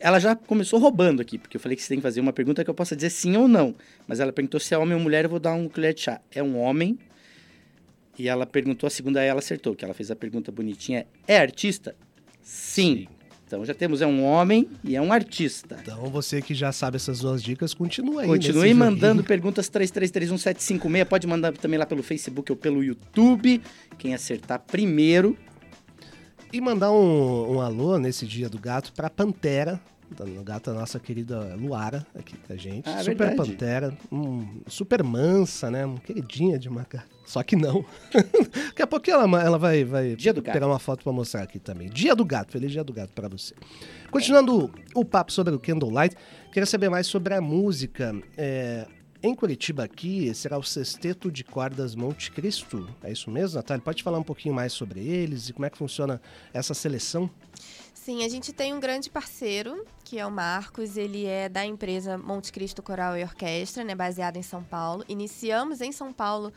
ela 0.00 0.18
já 0.20 0.36
começou 0.36 0.78
roubando 0.78 1.20
aqui, 1.20 1.38
porque 1.38 1.56
eu 1.56 1.60
falei 1.60 1.74
que 1.76 1.82
você 1.82 1.88
tem 1.88 1.98
que 1.98 2.02
fazer 2.02 2.20
uma 2.20 2.32
pergunta 2.32 2.62
que 2.62 2.70
eu 2.70 2.74
possa 2.74 2.94
dizer 2.94 3.10
sim 3.10 3.36
ou 3.36 3.48
não. 3.48 3.74
Mas 4.06 4.20
ela 4.20 4.32
perguntou 4.32 4.60
se 4.60 4.74
é 4.74 4.78
homem 4.78 4.94
ou 4.94 5.00
mulher, 5.00 5.24
eu 5.24 5.30
vou 5.30 5.40
dar 5.40 5.54
um 5.54 5.68
colher 5.68 5.94
de 5.94 6.02
chá. 6.02 6.20
É 6.30 6.42
um 6.42 6.58
homem. 6.58 6.98
E 8.18 8.28
ela 8.28 8.46
perguntou, 8.46 8.86
a 8.86 8.90
segunda 8.90 9.22
ela 9.22 9.38
acertou, 9.38 9.74
que 9.74 9.84
ela 9.84 9.94
fez 9.94 10.10
a 10.10 10.16
pergunta 10.16 10.52
bonitinha. 10.52 11.06
É 11.26 11.38
artista? 11.38 11.94
Sim. 12.42 13.06
Então 13.46 13.64
já 13.64 13.74
temos, 13.74 14.00
é 14.00 14.06
um 14.06 14.22
homem 14.22 14.68
e 14.84 14.94
é 14.94 15.02
um 15.02 15.12
artista. 15.12 15.76
Então 15.82 16.08
você 16.08 16.40
que 16.40 16.54
já 16.54 16.70
sabe 16.70 16.96
essas 16.96 17.18
duas 17.18 17.42
dicas, 17.42 17.74
continua 17.74 18.22
aí. 18.22 18.28
Continue 18.28 18.72
mandando 18.72 19.22
joguinho. 19.22 19.24
perguntas 19.24 19.68
33311756. 19.68 21.04
Pode 21.04 21.26
mandar 21.26 21.52
também 21.54 21.76
lá 21.76 21.84
pelo 21.84 22.00
Facebook 22.00 22.52
ou 22.52 22.56
pelo 22.56 22.84
YouTube. 22.84 23.60
Quem 23.98 24.14
acertar 24.14 24.60
primeiro. 24.60 25.36
E 26.52 26.60
mandar 26.60 26.92
um, 26.92 27.56
um 27.56 27.60
alô 27.60 27.98
nesse 27.98 28.24
dia 28.24 28.48
do 28.48 28.58
gato 28.58 28.92
pra 28.92 29.10
Pantera. 29.10 29.80
Da- 30.16 30.24
O 30.24 30.44
gato 30.44 30.72
da 30.72 30.78
nossa 30.80 30.98
querida 31.00 31.54
Luara 31.56 32.06
aqui 32.18 32.36
com 32.36 32.52
a 32.52 32.56
gente. 32.56 32.88
Ah, 32.88 32.98
super 33.02 33.28
verdade. 33.28 33.50
Pantera. 33.50 33.96
hum, 34.10 34.60
super 34.66 35.02
mansa, 35.02 35.70
né? 35.70 35.84
Uma 35.86 35.98
queridinha 36.00 36.58
de 36.58 36.68
uma 36.68 36.82
gata. 36.88 37.04
Só 37.26 37.42
que 37.42 37.54
não. 37.56 37.84
Daqui 38.12 38.82
a 38.82 38.86
pouco 38.86 39.08
ela, 39.10 39.24
ela 39.42 39.58
vai, 39.58 39.84
vai 39.84 40.16
do 40.16 40.22
gato. 40.22 40.42
pegar 40.52 40.66
uma 40.66 40.78
foto 40.80 41.04
pra 41.04 41.12
mostrar 41.12 41.42
aqui 41.42 41.58
também. 41.58 41.88
Dia 41.88 42.14
do 42.14 42.24
gato. 42.24 42.50
Feliz 42.52 42.72
dia 42.72 42.82
do 42.82 42.92
gato 42.92 43.10
pra 43.14 43.28
você. 43.28 43.54
Continuando 44.10 44.70
o 44.94 45.04
papo 45.04 45.32
sobre 45.32 45.54
o 45.54 45.58
Candlelight, 45.60 46.16
queria 46.52 46.66
saber 46.66 46.88
mais 46.88 47.06
sobre 47.06 47.32
a 47.34 47.40
música. 47.40 48.12
É, 48.36 48.86
em 49.22 49.34
Curitiba 49.34 49.84
aqui 49.84 50.34
será 50.34 50.58
o 50.58 50.62
Sexteto 50.62 51.30
de 51.30 51.44
Cordas 51.44 51.94
Monte 51.94 52.32
Cristo. 52.32 52.88
É 53.04 53.12
isso 53.12 53.30
mesmo, 53.30 53.56
Natália? 53.56 53.82
Pode 53.82 54.02
falar 54.02 54.18
um 54.18 54.22
pouquinho 54.24 54.54
mais 54.54 54.72
sobre 54.72 54.98
eles 55.00 55.48
e 55.48 55.52
como 55.52 55.66
é 55.66 55.70
que 55.70 55.78
funciona 55.78 56.20
essa 56.52 56.74
seleção? 56.74 57.30
Sim, 58.02 58.24
a 58.24 58.28
gente 58.30 58.50
tem 58.50 58.72
um 58.72 58.80
grande 58.80 59.10
parceiro, 59.10 59.86
que 60.02 60.18
é 60.18 60.24
o 60.26 60.30
Marcos. 60.30 60.96
Ele 60.96 61.26
é 61.26 61.50
da 61.50 61.66
empresa 61.66 62.16
Monte 62.16 62.50
Cristo 62.50 62.82
Coral 62.82 63.14
e 63.14 63.22
Orquestra, 63.22 63.84
né, 63.84 63.94
baseada 63.94 64.38
em 64.38 64.42
São 64.42 64.64
Paulo. 64.64 65.04
Iniciamos 65.06 65.82
em 65.82 65.92
São 65.92 66.10
Paulo 66.10 66.50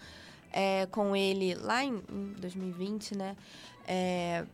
é, 0.54 0.86
com 0.86 1.14
ele 1.14 1.54
lá 1.56 1.84
em, 1.84 2.02
em 2.10 2.34
2020, 2.38 3.18
né? 3.18 3.36
é, 3.86 4.46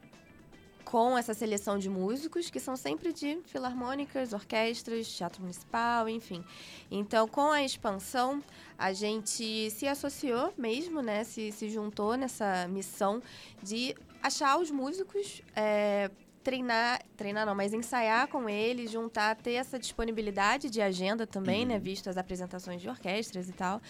com 0.84 1.16
essa 1.16 1.36
seleção 1.36 1.78
de 1.78 1.88
músicos, 1.88 2.50
que 2.50 2.60
são 2.60 2.76
sempre 2.76 3.14
de 3.14 3.40
filarmônicas, 3.46 4.34
orquestras, 4.34 5.08
teatro 5.08 5.44
municipal, 5.44 6.10
enfim. 6.10 6.44
Então, 6.90 7.28
com 7.28 7.52
a 7.52 7.64
expansão, 7.64 8.44
a 8.76 8.92
gente 8.94 9.70
se 9.70 9.88
associou 9.88 10.52
mesmo, 10.58 11.04
né? 11.04 11.24
Se, 11.24 11.52
se 11.52 11.70
juntou 11.70 12.18
nessa 12.18 12.68
missão 12.68 13.22
de 13.62 13.96
achar 14.24 14.58
os 14.58 14.72
músicos. 14.72 15.44
É, 15.56 16.10
treinar, 16.44 17.02
treinar 17.18 17.46
não, 17.46 17.54
mas 17.54 17.74
ensaiar 17.74 18.28
com 18.28 18.50
eles, 18.50 18.92
juntar, 18.92 19.36
ter 19.36 19.54
essa 19.54 19.78
disponibilidade 19.78 20.70
de 20.70 20.82
agenda 20.82 21.28
também, 21.28 21.66
né, 21.66 21.76
uhum. 21.76 21.80
né, 21.80 21.80
visto 21.80 22.10
as 22.10 22.18
apresentações 22.18 22.82
de 22.82 22.90
orquestras 22.90 23.50
e 23.50 23.54
tal. 23.54 23.82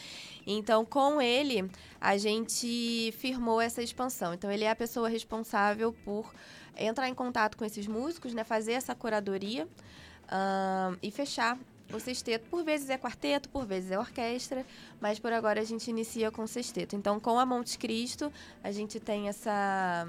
Então, 0.46 0.84
com 0.84 1.22
ele, 1.22 1.70
a 2.02 2.18
gente 2.18 3.14
firmou 3.18 3.62
essa 3.62 3.82
expansão. 3.82 4.34
Então, 4.34 4.52
ele 4.52 4.64
é 4.64 4.72
a 4.72 4.76
pessoa 4.76 5.08
responsável 5.08 5.94
por 6.04 6.34
entrar 6.78 7.08
em 7.08 7.14
contato 7.14 7.58
com 7.58 7.66
esses 7.66 7.88
músicos, 7.88 8.34
né, 8.34 8.44
fazer 8.44 8.74
essa 8.74 8.96
curadoria 8.96 9.66
uh, 9.66 10.98
e 11.02 11.12
fechar 11.12 11.58
o 11.94 12.00
sexteto. 12.00 12.48
Por 12.50 12.64
vezes 12.64 12.90
é 12.90 12.98
quarteto, 12.98 13.50
por 13.50 13.66
vezes 13.66 13.92
é 13.92 14.00
orquestra, 14.00 14.66
mas 15.00 15.20
por 15.20 15.34
agora 15.34 15.62
a 15.62 15.64
gente 15.64 15.90
inicia 15.90 16.32
com 16.32 16.44
o 16.44 16.48
sexteto. 16.48 16.96
Então, 16.96 17.20
com 17.20 17.38
a 17.40 17.46
Monte 17.46 17.78
Cristo, 17.78 18.32
a 18.64 18.72
gente 18.72 19.00
tem 19.00 19.28
essa 19.28 20.08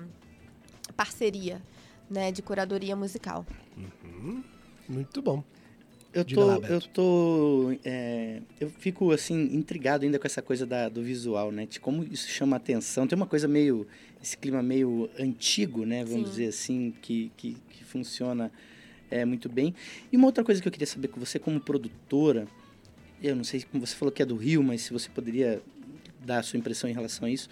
parceria 0.97 1.61
né, 2.11 2.33
de 2.33 2.43
curadoria 2.43 2.97
musical. 2.97 3.47
Uhum. 3.76 4.43
Muito 4.88 5.23
bom. 5.23 5.45
Eu 6.12 6.25
tô, 6.25 6.45
lá, 6.45 6.59
eu 6.69 6.81
tô, 6.81 7.79
é, 7.85 8.43
eu 8.59 8.69
fico 8.69 9.12
assim 9.12 9.55
intrigado 9.55 10.05
ainda 10.05 10.19
com 10.19 10.26
essa 10.26 10.43
coisa 10.43 10.67
da, 10.67 10.88
do 10.88 11.05
visual, 11.05 11.52
né? 11.52 11.67
De 11.67 11.79
como 11.79 12.02
isso 12.02 12.29
chama 12.29 12.57
atenção. 12.57 13.07
Tem 13.07 13.14
uma 13.14 13.29
coisa 13.29 13.47
meio, 13.47 13.87
esse 14.21 14.37
clima 14.37 14.61
meio 14.61 15.09
antigo, 15.17 15.87
né? 15.87 16.05
Vamos 16.05 16.31
Sim. 16.31 16.31
dizer 16.31 16.47
assim, 16.49 16.95
que, 17.00 17.31
que, 17.37 17.57
que 17.71 17.85
funciona 17.85 18.50
é, 19.09 19.25
muito 19.25 19.49
bem. 19.49 19.73
E 20.11 20.17
uma 20.17 20.26
outra 20.26 20.43
coisa 20.43 20.61
que 20.61 20.67
eu 20.67 20.73
queria 20.73 20.87
saber 20.87 21.07
com 21.09 21.21
você 21.21 21.38
como 21.38 21.61
produtora, 21.61 22.49
eu 23.23 23.37
não 23.37 23.45
sei 23.45 23.62
como 23.62 23.87
você 23.87 23.95
falou 23.95 24.11
que 24.11 24.21
é 24.21 24.26
do 24.26 24.35
Rio, 24.35 24.64
mas 24.64 24.83
se 24.83 24.93
você 24.93 25.09
poderia 25.09 25.62
dar 26.25 26.40
a 26.40 26.43
sua 26.43 26.59
impressão 26.59 26.90
em 26.90 26.93
relação 26.93 27.26
a 27.26 27.31
isso. 27.31 27.49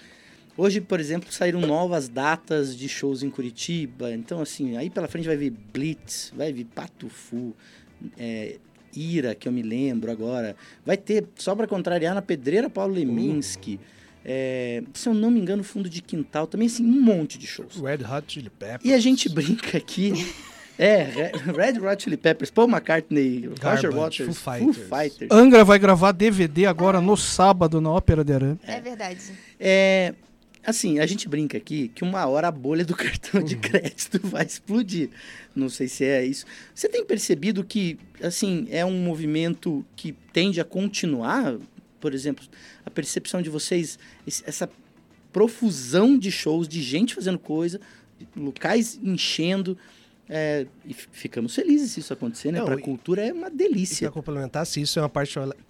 Hoje, 0.59 0.81
por 0.81 0.99
exemplo, 0.99 1.33
saíram 1.33 1.61
novas 1.61 2.09
datas 2.09 2.77
de 2.77 2.89
shows 2.89 3.23
em 3.23 3.31
Curitiba. 3.31 4.11
Então, 4.13 4.41
assim, 4.41 4.77
aí 4.77 4.91
pela 4.91 5.07
frente 5.07 5.29
vai 5.29 5.37
vir 5.37 5.51
Blitz, 5.73 6.33
vai 6.37 6.53
vir 6.53 6.65
Patufu, 6.65 7.55
é, 8.19 8.57
Ira, 8.93 9.37
que 9.37 9.47
eu 9.47 9.53
me 9.53 9.63
lembro 9.63 10.11
agora. 10.11 10.57
Vai 10.85 10.97
ter, 10.97 11.25
só 11.37 11.55
para 11.55 11.69
contrariar, 11.69 12.13
na 12.13 12.21
Pedreira 12.21 12.69
Paulo 12.69 12.93
Leminski. 12.93 13.75
Uhum. 13.75 13.79
É, 14.25 14.83
se 14.95 15.09
eu 15.09 15.15
não 15.15 15.31
me 15.31 15.39
engano, 15.39 15.63
Fundo 15.63 15.89
de 15.89 16.03
Quintal. 16.03 16.49
Também, 16.49 16.67
assim, 16.67 16.85
um 16.85 17.03
monte 17.03 17.39
de 17.39 17.47
shows. 17.47 17.77
Red 17.77 18.05
Hot 18.05 18.25
Chili 18.27 18.51
Peppers. 18.51 18.85
E 18.85 18.93
a 18.93 18.99
gente 18.99 19.29
brinca 19.29 19.79
aqui... 19.79 20.13
É, 20.81 21.33
Red 21.57 21.85
Hot 21.85 22.05
Chili 22.05 22.17
Peppers, 22.17 22.53
Paul 22.53 22.69
McCartney, 22.69 23.51
Garbage, 23.61 23.87
Roger 23.87 23.93
Waters, 23.93 24.27
Foo 24.27 24.55
Fighters. 24.55 24.77
Foo 24.77 24.97
Fighters. 24.97 25.31
Angra 25.33 25.65
vai 25.65 25.77
gravar 25.77 26.13
DVD 26.13 26.67
agora 26.67 27.01
no 27.01 27.17
sábado 27.17 27.81
na 27.81 27.91
Ópera 27.91 28.23
de 28.25 28.33
Arame. 28.33 28.61
É, 28.65 28.75
é 28.75 28.81
verdade. 28.81 29.21
É, 29.59 30.15
assim, 30.69 30.99
a 30.99 31.07
gente 31.07 31.29
brinca 31.29 31.57
aqui 31.57 31.89
que 31.89 32.05
uma 32.05 32.27
hora 32.27 32.49
a 32.49 32.51
bolha 32.51 32.85
do 32.85 32.95
cartão 32.97 33.43
de 33.43 33.55
uhum. 33.55 33.61
crédito 33.61 34.21
vai 34.23 34.45
explodir. 34.45 35.09
Não 35.55 35.69
sei 35.69 35.89
se 35.89 36.05
é 36.05 36.25
isso. 36.25 36.45
Você 36.75 36.89
tem 36.89 37.05
percebido 37.05 37.65
que, 37.65 37.99
assim, 38.23 38.69
é 38.71 38.85
um 38.85 39.03
movimento 39.03 39.85
que 39.97 40.13
tende 40.33 40.61
a 40.61 40.65
continuar? 40.65 41.57
Por 41.99 42.15
exemplo, 42.15 42.45
a 42.85 42.91
percepção 42.91 43.41
de 43.41 43.49
vocês, 43.49 43.99
essa 44.45 44.71
profusão 45.33 46.19
de 46.19 46.31
shows, 46.31 46.69
de 46.69 46.83
gente 46.83 47.15
fazendo 47.15 47.39
coisa, 47.39 47.81
locais 48.37 48.99
enchendo. 49.03 49.77
É, 50.31 50.67
e 50.85 50.93
ficamos 50.93 51.55
felizes 51.55 51.93
se 51.93 52.01
isso 52.01 52.13
acontecer, 52.13 52.53
né? 52.53 52.63
Para 52.63 52.75
a 52.75 52.81
cultura 52.81 53.27
é 53.27 53.33
uma 53.33 53.49
delícia. 53.49 54.09
Para 54.09 54.15
complementar, 54.15 54.67
se 54.67 54.81
isso 54.81 54.99
é 54.99 55.03
uma 55.03 55.11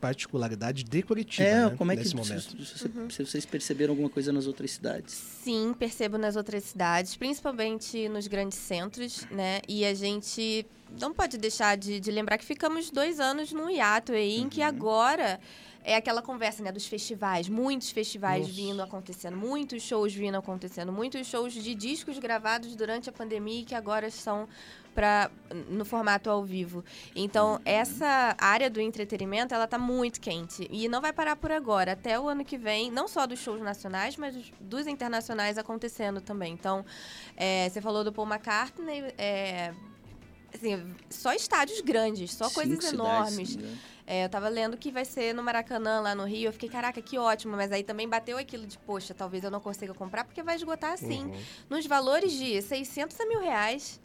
particularidade 0.00 0.82
de 0.82 1.02
Curitiba, 1.02 1.48
é, 1.48 1.64
né? 1.66 1.74
como 1.76 1.92
é 1.92 1.96
que 1.96 2.14
momento. 2.14 2.64
Se, 2.64 2.86
uhum. 2.86 3.08
se, 3.08 3.24
vocês 3.24 3.46
perceberam 3.46 3.92
alguma 3.92 4.10
coisa 4.10 4.32
nas 4.32 4.46
outras 4.46 4.72
cidades? 4.72 5.14
Sim, 5.14 5.74
percebo 5.78 6.18
nas 6.18 6.34
outras 6.34 6.64
cidades, 6.64 7.16
principalmente 7.16 8.08
nos 8.08 8.26
grandes 8.26 8.58
centros, 8.58 9.26
né? 9.30 9.60
E 9.68 9.84
a 9.84 9.94
gente 9.94 10.66
não 11.00 11.12
pode 11.12 11.38
deixar 11.38 11.76
de, 11.76 12.00
de 12.00 12.10
lembrar 12.10 12.38
que 12.38 12.44
ficamos 12.44 12.90
dois 12.90 13.20
anos 13.20 13.52
num 13.52 13.68
hiato 13.68 14.12
aí, 14.12 14.38
uhum. 14.38 14.46
em 14.46 14.48
que 14.48 14.60
uhum. 14.60 14.66
agora 14.66 15.40
é 15.84 15.96
aquela 15.96 16.20
conversa, 16.20 16.62
né, 16.62 16.70
dos 16.70 16.86
festivais, 16.86 17.48
muitos 17.48 17.90
festivais 17.90 18.40
Nossa. 18.40 18.52
vindo 18.52 18.82
acontecendo, 18.82 19.36
muitos 19.36 19.82
shows 19.82 20.12
vindo 20.12 20.36
acontecendo, 20.36 20.92
muitos 20.92 21.26
shows 21.26 21.54
de 21.54 21.74
discos 21.74 22.18
gravados 22.18 22.76
durante 22.76 23.08
a 23.08 23.12
pandemia 23.12 23.64
que 23.64 23.74
agora 23.74 24.10
são 24.10 24.46
para 24.94 25.30
no 25.70 25.84
formato 25.84 26.28
ao 26.28 26.44
vivo. 26.44 26.84
Então, 27.14 27.52
uhum. 27.52 27.60
essa 27.64 28.34
área 28.36 28.68
do 28.68 28.80
entretenimento, 28.80 29.54
ela 29.54 29.66
tá 29.66 29.78
muito 29.78 30.20
quente 30.20 30.66
e 30.70 30.88
não 30.88 31.00
vai 31.00 31.12
parar 31.12 31.36
por 31.36 31.52
agora, 31.52 31.92
até 31.92 32.18
o 32.18 32.28
ano 32.28 32.44
que 32.44 32.58
vem, 32.58 32.90
não 32.90 33.06
só 33.06 33.26
dos 33.26 33.38
shows 33.38 33.60
nacionais, 33.62 34.16
mas 34.16 34.34
dos 34.60 34.86
internacionais 34.86 35.56
acontecendo 35.56 36.20
também. 36.20 36.52
Então, 36.52 36.84
é, 37.36 37.68
você 37.68 37.80
falou 37.80 38.02
do 38.02 38.12
Paul 38.12 38.28
McCartney, 38.28 39.14
é, 39.16 39.72
assim, 40.54 40.94
só 41.10 41.32
estádios 41.32 41.80
grandes, 41.80 42.32
só 42.32 42.48
Cinco 42.48 42.54
coisas 42.54 42.92
enormes. 42.92 43.50
Cidades, 43.50 43.56
né? 43.56 43.78
É, 44.06 44.24
eu 44.24 44.28
tava 44.30 44.48
lendo 44.48 44.76
que 44.78 44.90
vai 44.90 45.04
ser 45.04 45.34
no 45.34 45.42
Maracanã, 45.42 46.00
lá 46.00 46.14
no 46.14 46.24
Rio. 46.24 46.48
Eu 46.48 46.52
fiquei, 46.52 46.68
caraca, 46.68 47.02
que 47.02 47.18
ótimo. 47.18 47.54
Mas 47.56 47.70
aí 47.70 47.82
também 47.82 48.08
bateu 48.08 48.38
aquilo 48.38 48.66
de, 48.66 48.78
poxa, 48.78 49.12
talvez 49.12 49.44
eu 49.44 49.50
não 49.50 49.60
consiga 49.60 49.92
comprar, 49.92 50.24
porque 50.24 50.42
vai 50.42 50.56
esgotar 50.56 50.92
assim. 50.92 51.24
Uhum. 51.24 51.40
Nos 51.68 51.84
valores 51.86 52.32
de 52.32 52.62
600 52.62 53.20
a 53.20 53.26
mil 53.26 53.40
reais 53.40 54.00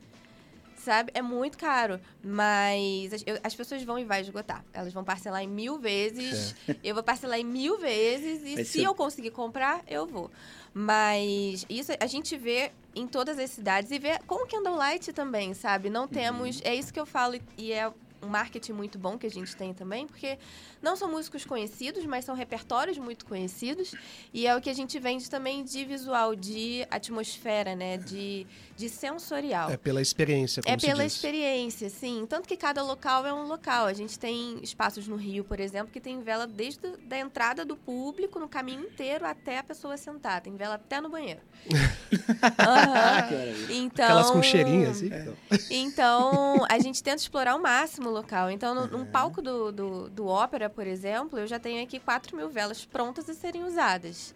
sabe? 0.83 1.11
É 1.13 1.21
muito 1.21 1.57
caro. 1.57 1.99
Mas 2.23 3.13
as, 3.13 3.23
eu, 3.25 3.39
as, 3.43 3.55
pessoas 3.55 3.83
vão 3.83 3.97
e 3.97 4.03
vai 4.03 4.21
esgotar. 4.21 4.63
Elas 4.73 4.93
vão 4.93 5.03
parcelar 5.03 5.41
em 5.41 5.47
mil 5.47 5.79
vezes. 5.79 6.55
É. 6.67 6.75
Eu 6.83 6.93
vou 6.93 7.03
parcelar 7.03 7.39
em 7.39 7.43
mil 7.43 7.77
vezes. 7.79 8.41
E 8.45 8.55
Mas 8.55 8.67
se 8.67 8.83
eu 8.83 8.93
conseguir 8.93 9.31
comprar, 9.31 9.81
eu 9.87 10.05
vou. 10.05 10.29
Mas 10.73 11.65
isso 11.69 11.91
a 11.99 12.07
gente 12.07 12.35
vê 12.37 12.71
em 12.95 13.07
todas 13.07 13.39
as 13.39 13.49
cidades 13.51 13.91
e 13.91 13.99
vê 13.99 14.19
com 14.27 14.43
o 14.43 14.47
Candlelight 14.47 15.13
também, 15.13 15.53
sabe? 15.53 15.89
Não 15.89 16.07
temos. 16.07 16.57
Uhum. 16.57 16.61
É 16.65 16.75
isso 16.75 16.93
que 16.93 16.99
eu 16.99 17.05
falo 17.05 17.39
e 17.57 17.71
é 17.71 17.91
um 18.23 18.27
marketing 18.29 18.73
muito 18.73 18.97
bom 18.97 19.17
que 19.17 19.27
a 19.27 19.29
gente 19.29 19.55
tem 19.55 19.73
também, 19.73 20.07
porque 20.07 20.37
não 20.81 20.95
são 20.95 21.09
músicos 21.09 21.45
conhecidos, 21.45 22.05
mas 22.05 22.25
são 22.25 22.35
repertórios 22.35 22.97
muito 22.97 23.25
conhecidos. 23.25 23.93
E 24.33 24.47
é 24.47 24.55
o 24.55 24.61
que 24.61 24.69
a 24.69 24.73
gente 24.73 24.97
vende 24.99 25.29
também 25.29 25.63
de 25.63 25.85
visual, 25.85 26.35
de 26.35 26.85
atmosfera, 26.89 27.75
né? 27.75 27.97
De, 27.97 28.47
de 28.75 28.89
sensorial. 28.89 29.69
É 29.69 29.77
pela 29.77 30.01
experiência, 30.01 30.63
como 30.63 30.73
É 30.73 30.77
pela 30.77 31.03
diz. 31.03 31.13
experiência, 31.13 31.89
sim. 31.89 32.25
Tanto 32.27 32.47
que 32.47 32.57
cada 32.57 32.81
local 32.83 33.25
é 33.25 33.33
um 33.33 33.47
local. 33.47 33.85
A 33.85 33.93
gente 33.93 34.17
tem 34.17 34.59
espaços 34.61 35.07
no 35.07 35.15
Rio, 35.15 35.43
por 35.43 35.59
exemplo, 35.59 35.91
que 35.91 35.99
tem 35.99 36.21
vela 36.21 36.47
desde 36.47 36.81
a 37.09 37.17
entrada 37.19 37.65
do 37.65 37.75
público, 37.75 38.39
no 38.39 38.47
caminho 38.47 38.81
inteiro, 38.81 39.25
até 39.25 39.59
a 39.59 39.63
pessoa 39.63 39.97
sentar. 39.97 40.41
Tem 40.41 40.55
vela 40.55 40.75
até 40.75 40.99
no 40.99 41.09
banheiro. 41.09 41.41
uhum. 41.69 43.65
então, 43.69 44.05
Aquelas 44.05 44.31
com 44.31 44.43
cheirinho, 44.43 44.89
assim. 44.89 45.09
É. 45.11 45.27
Então, 45.69 46.65
a 46.69 46.79
gente 46.79 47.01
tenta 47.01 47.17
explorar 47.17 47.55
o 47.55 47.61
máximo 47.61 48.09
local. 48.13 48.50
Então, 48.50 48.74
no, 48.74 48.88
num 48.88 49.05
palco 49.05 49.41
do, 49.41 49.72
do, 49.72 50.10
do 50.10 50.27
ópera, 50.27 50.70
por 50.70 50.88
exemplo, 50.88 51.39
eu 51.39 51.48
já 51.48 51.60
tenho 51.60 51.84
aqui 51.84 52.00
4 52.00 52.36
mil 52.36 52.50
velas 52.50 52.86
prontas 52.86 53.29
a 53.29 53.34
serem 53.34 53.63
usadas. 53.63 54.34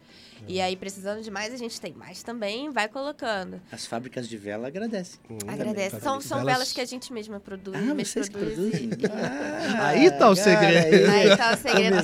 E 0.47 0.61
aí, 0.61 0.75
precisando 0.75 1.21
de 1.21 1.31
mais, 1.31 1.53
a 1.53 1.57
gente 1.57 1.79
tem 1.79 1.93
mais 1.93 2.21
também, 2.21 2.69
vai 2.69 2.87
colocando. 2.87 3.59
As 3.71 3.85
fábricas 3.85 4.27
de 4.27 4.37
vela 4.37 4.67
agradecem. 4.67 5.19
Hum, 5.29 5.37
Agradecem. 5.47 5.99
São, 5.99 6.21
são 6.21 6.39
velas... 6.39 6.53
velas... 6.53 6.73
que 6.73 6.81
a 6.81 6.85
gente 6.85 7.11
mesma 7.11 7.39
produz. 7.39 7.77
Ah, 7.77 7.93
vocês 7.93 8.29
produzem? 8.29 8.89
Ah, 9.77 9.87
aí 9.87 10.11
tá 10.11 10.29
o 10.29 10.35
segredo. 10.35 11.11
Aí 11.11 11.37
tá 11.37 11.53
o 11.53 11.57
segredo. 11.57 11.97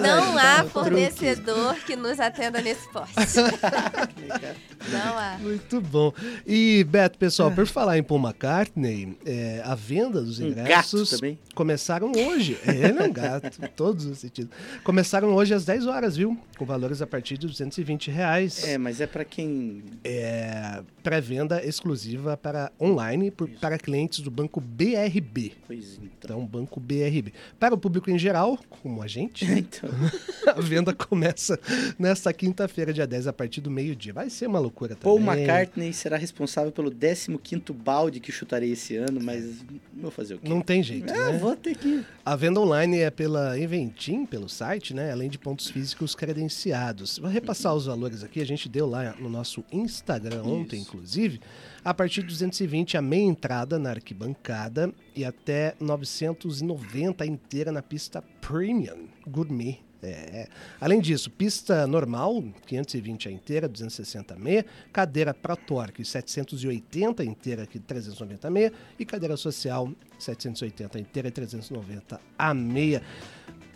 Não 0.00 0.38
há 0.38 0.64
fornecedor 0.64 1.74
que 1.84 1.96
nos 1.96 2.20
atenda 2.20 2.60
nesse 2.60 2.88
poste. 2.90 3.14
Não 4.90 5.18
há. 5.18 5.38
Muito 5.40 5.80
bom. 5.80 6.12
E, 6.46 6.84
Beto, 6.84 7.18
pessoal, 7.18 7.50
por 7.50 7.66
falar 7.66 7.98
em 7.98 8.02
Paul 8.02 8.20
McCartney, 8.20 9.16
é, 9.24 9.62
a 9.64 9.74
venda 9.74 10.20
dos 10.20 10.40
ingressos 10.40 11.12
um 11.12 11.19
começaram 11.54 12.12
hoje. 12.12 12.58
É, 12.66 12.88
ele 12.88 12.98
é 12.98 13.02
um 13.02 13.12
gato, 13.12 13.62
em 13.62 13.68
todos 13.74 14.04
os 14.06 14.18
sentidos. 14.18 14.50
Começaram 14.84 15.34
hoje 15.34 15.54
às 15.54 15.64
10 15.64 15.86
horas, 15.86 16.16
viu? 16.16 16.38
Com 16.56 16.64
valores 16.64 17.02
a 17.02 17.06
partir 17.06 17.38
de 17.38 17.46
220 17.46 18.10
reais. 18.10 18.64
É, 18.64 18.78
mas 18.78 19.00
é 19.00 19.06
para 19.06 19.24
quem... 19.24 19.82
É 20.04 20.82
pré-venda 21.02 21.64
exclusiva 21.64 22.36
para 22.36 22.70
online 22.80 23.30
por, 23.30 23.48
para 23.48 23.78
clientes 23.78 24.20
do 24.20 24.30
Banco 24.30 24.60
BRB. 24.60 25.52
Pois 25.66 25.94
então. 25.94 26.10
Então, 26.22 26.46
Banco 26.46 26.78
BRB. 26.78 27.32
Para 27.58 27.74
o 27.74 27.78
público 27.78 28.10
em 28.10 28.18
geral, 28.18 28.58
como 28.68 29.02
a 29.02 29.06
gente, 29.06 29.44
então. 29.50 29.90
a 30.46 30.60
venda 30.60 30.92
começa 30.92 31.58
nesta 31.98 32.32
quinta-feira, 32.32 32.92
dia 32.92 33.06
10, 33.06 33.26
a 33.26 33.32
partir 33.32 33.60
do 33.60 33.70
meio-dia. 33.70 34.12
Vai 34.12 34.30
ser 34.30 34.46
uma 34.46 34.58
loucura 34.58 34.94
também. 34.94 35.24
Paul 35.24 35.34
McCartney 35.34 35.92
será 35.92 36.16
responsável 36.16 36.70
pelo 36.70 36.90
15º 36.90 37.72
balde 37.72 38.20
que 38.20 38.30
chutarei 38.30 38.72
esse 38.72 38.96
ano, 38.96 39.20
mas 39.20 39.64
Vou 40.00 40.10
fazer 40.10 40.34
o 40.34 40.38
quê? 40.38 40.48
Não 40.48 40.62
tem 40.62 40.82
jeito, 40.82 41.09
É, 41.10 41.32
né? 41.32 41.38
vou 41.38 41.56
ter 41.56 41.76
que. 41.76 42.04
A 42.24 42.36
venda 42.36 42.60
online 42.60 42.98
é 42.98 43.10
pela 43.10 43.58
Eventim, 43.58 44.24
pelo 44.24 44.48
site, 44.48 44.94
né? 44.94 45.12
Além 45.12 45.28
de 45.28 45.38
pontos 45.38 45.68
físicos 45.68 46.14
credenciados. 46.14 47.18
Vou 47.18 47.30
repassar 47.30 47.74
os 47.74 47.86
valores 47.86 48.22
aqui, 48.22 48.40
a 48.40 48.46
gente 48.46 48.68
deu 48.68 48.86
lá 48.86 49.14
no 49.18 49.28
nosso 49.28 49.64
Instagram 49.72 50.42
ontem, 50.42 50.80
Isso. 50.80 50.88
inclusive. 50.88 51.40
A 51.84 51.94
partir 51.94 52.22
de 52.22 52.28
220 52.28 52.96
a 52.96 53.02
meia 53.02 53.24
entrada 53.24 53.78
na 53.78 53.90
arquibancada 53.90 54.92
e 55.14 55.24
até 55.24 55.74
990 55.80 57.24
inteira 57.26 57.72
na 57.72 57.82
pista 57.82 58.22
Premium 58.40 59.08
Gourmet. 59.26 59.89
É. 60.02 60.48
Além 60.80 61.00
disso, 61.00 61.30
pista 61.30 61.86
normal, 61.86 62.42
520 62.66 63.28
a 63.28 63.32
inteira, 63.32 63.68
260 63.68 64.34
a 64.34 64.36
meia, 64.38 64.64
cadeira 64.92 65.34
Pro 65.34 65.56
Torque, 65.56 66.04
780 66.04 67.22
a 67.22 67.26
inteira, 67.26 67.64
aqui 67.64 67.78
390 67.78 68.48
a 68.48 68.50
meia, 68.50 68.72
e 68.98 69.04
cadeira 69.04 69.36
social, 69.36 69.90
780 70.18 70.96
a 70.96 71.00
inteira 71.00 71.28
e 71.28 71.30
390 71.30 72.20
a 72.38 72.54
meia. 72.54 73.02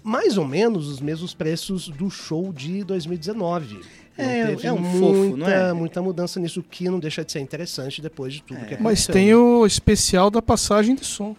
Mais 0.03 0.37
ou 0.37 0.47
menos 0.47 0.89
os 0.89 1.01
mesmos 1.01 1.35
preços 1.35 1.89
do 1.89 2.11
show 2.11 2.53
de 2.53 2.85
2019. 2.85 3.75
Não 4.17 4.25
É, 4.25 4.47
teve 4.47 4.67
é 4.67 4.73
um 4.73 4.79
muita, 4.79 4.99
fofo, 4.99 5.37
não 5.37 5.49
é? 5.49 5.73
muita 5.73 6.03
mudança 6.03 6.39
nisso, 6.39 6.63
que 6.63 6.89
não 6.89 6.99
deixa 7.01 7.25
de 7.25 7.33
ser 7.33 7.41
interessante 7.41 8.01
depois 8.01 8.35
de 8.35 8.43
tudo 8.43 8.61
que 8.61 8.77
Mas 8.77 9.01
aconteceu. 9.09 9.13
tem 9.15 9.35
o 9.35 9.67
especial 9.67 10.31
da 10.31 10.41
passagem 10.43 10.95
de 10.95 11.05
som. 11.05 11.35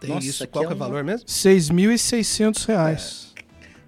Tem 0.00 0.10
Nossa, 0.10 0.26
isso. 0.26 0.48
Qual 0.48 0.64
é 0.64 0.66
que 0.66 0.72
é 0.72 0.76
o 0.76 0.78
valor 0.78 1.02
mesmo? 1.02 1.26
6.600 1.26 2.66
reais. 2.66 3.33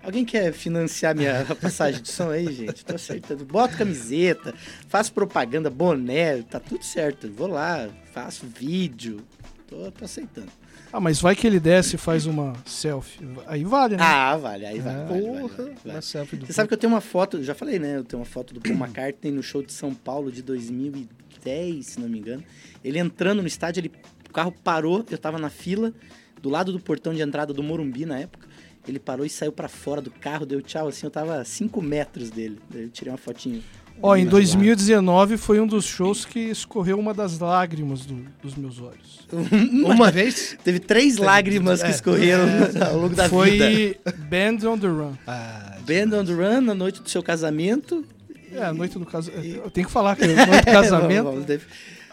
Alguém 0.07 0.25
quer 0.25 0.53
financiar 0.53 1.17
minha 1.17 1.45
passagem 1.61 2.01
de 2.01 2.13
som 2.13 2.31
aí, 2.31 2.47
gente? 2.53 2.85
Tô 2.85 2.95
aceitando. 2.95 3.45
Boto 3.45 3.77
camiseta, 3.77 4.55
faço 4.87 5.13
propaganda, 5.13 5.69
boné, 5.69 6.43
tá 6.43 6.61
tudo 6.61 6.85
certo. 6.85 7.29
Vou 7.29 7.49
lá, 7.49 7.89
faço 8.13 8.47
vídeo. 8.47 9.21
Tô, 9.67 9.91
tô 9.91 10.05
aceitando. 10.05 10.47
Ah, 10.93 11.01
mas 11.01 11.21
vai 11.21 11.35
que 11.35 11.45
ele 11.45 11.59
desce 11.59 11.97
e 11.97 11.99
faz 11.99 12.25
uma 12.25 12.53
selfie. 12.65 13.27
Aí 13.49 13.65
vale, 13.65 13.97
né? 13.97 14.03
Ah, 14.05 14.37
vale, 14.37 14.65
aí 14.65 14.79
vale, 14.79 15.09
vale, 15.09 15.23
Porra, 15.23 15.65
vale, 15.65 15.77
vale. 15.85 16.03
selfie 16.03 16.37
do 16.37 16.47
Você 16.47 16.53
sabe 16.53 16.69
que 16.69 16.75
eu 16.75 16.79
tenho 16.79 16.93
uma 16.93 17.01
foto, 17.01 17.43
já 17.43 17.53
falei, 17.57 17.81
né? 17.81 17.97
Eu 17.97 18.05
tenho 18.05 18.21
uma 18.21 18.27
foto 18.27 18.55
do 18.55 18.61
Paul 18.61 18.77
McCartney 18.87 19.33
no 19.33 19.43
show 19.43 19.61
de 19.61 19.73
São 19.73 19.93
Paulo 19.93 20.31
de 20.31 20.41
2010, 20.41 21.85
se 21.85 22.01
não 22.01 22.09
me 22.09 22.21
engano. 22.21 22.45
Ele 22.85 23.01
entrando 23.01 23.43
no 23.43 23.49
estádio, 23.49 23.81
ele, 23.81 23.91
o 24.31 24.33
carro 24.33 24.53
parou, 24.63 25.05
eu 25.11 25.19
tava 25.19 25.37
na 25.37 25.51
fila, 25.51 25.93
do 26.41 26.49
lado 26.49 26.71
do 26.71 26.79
portão 26.79 27.13
de 27.13 27.23
entrada 27.23 27.53
do 27.53 27.61
Morumbi 27.61 28.07
na 28.07 28.21
época. 28.21 28.47
Ele 28.91 28.99
parou 28.99 29.25
e 29.27 29.31
saiu 29.31 29.53
pra 29.53 29.69
fora 29.69 30.01
do 30.01 30.11
carro, 30.11 30.47
deu 30.47 30.61
tchau, 30.63 30.89
assim, 30.89 31.07
eu 31.07 31.11
tava 31.11 31.41
a 31.41 31.45
5 31.45 31.81
metros 31.83 32.31
dele. 32.31 32.59
Daí 32.71 32.83
eu 32.85 32.89
tirei 32.91 33.13
uma 33.13 33.19
fotinho. 33.19 33.63
Ó, 34.03 34.15
em 34.15 34.21
Ali 34.21 34.25
na 34.27 34.31
2019 34.33 35.37
foi 35.39 35.59
um 35.59 35.67
dos 35.67 35.87
shows 35.87 36.27
que 36.27 36.39
escorreu 36.39 36.99
uma 36.99 37.15
das 37.15 37.39
lágrimas 37.39 38.05
do- 38.05 38.27
dos 38.43 38.55
meus 38.55 38.79
olhos. 38.79 39.27
Uma 39.85 40.11
vez? 40.11 40.55
Teve 40.63 40.79
três 40.79 41.17
lágrimas 41.17 41.81
que 41.83 41.89
É. 41.89 41.91
escorreram 41.93 42.45
ao 42.91 42.97
longo 42.99 43.15
da 43.15 43.25
vida. 43.27 43.31
Foi 43.31 43.99
Band 44.29 44.69
on 44.71 44.79
the 44.79 44.87
Run. 44.87 45.15
Ah, 45.27 45.79
Band 45.81 46.15
on 46.21 46.25
the 46.27 46.33
Run, 46.35 46.61
na 46.61 46.75
noite 46.75 47.03
do 47.03 47.09
seu 47.09 47.23
casamento. 47.23 48.05
É, 48.53 48.63
a 48.65 48.73
noite 48.73 48.99
do 48.99 49.07
casamento. 49.07 49.45
Eu 49.65 49.71
tenho 49.71 49.87
que 49.87 49.93
falar 49.93 50.15
que 50.15 50.25
é 50.25 50.27
a 50.43 50.47
noite 50.47 50.65
do 50.67 50.71
casamento. 50.73 51.25
Vamos, 51.25 51.45
vamos, 51.47 51.63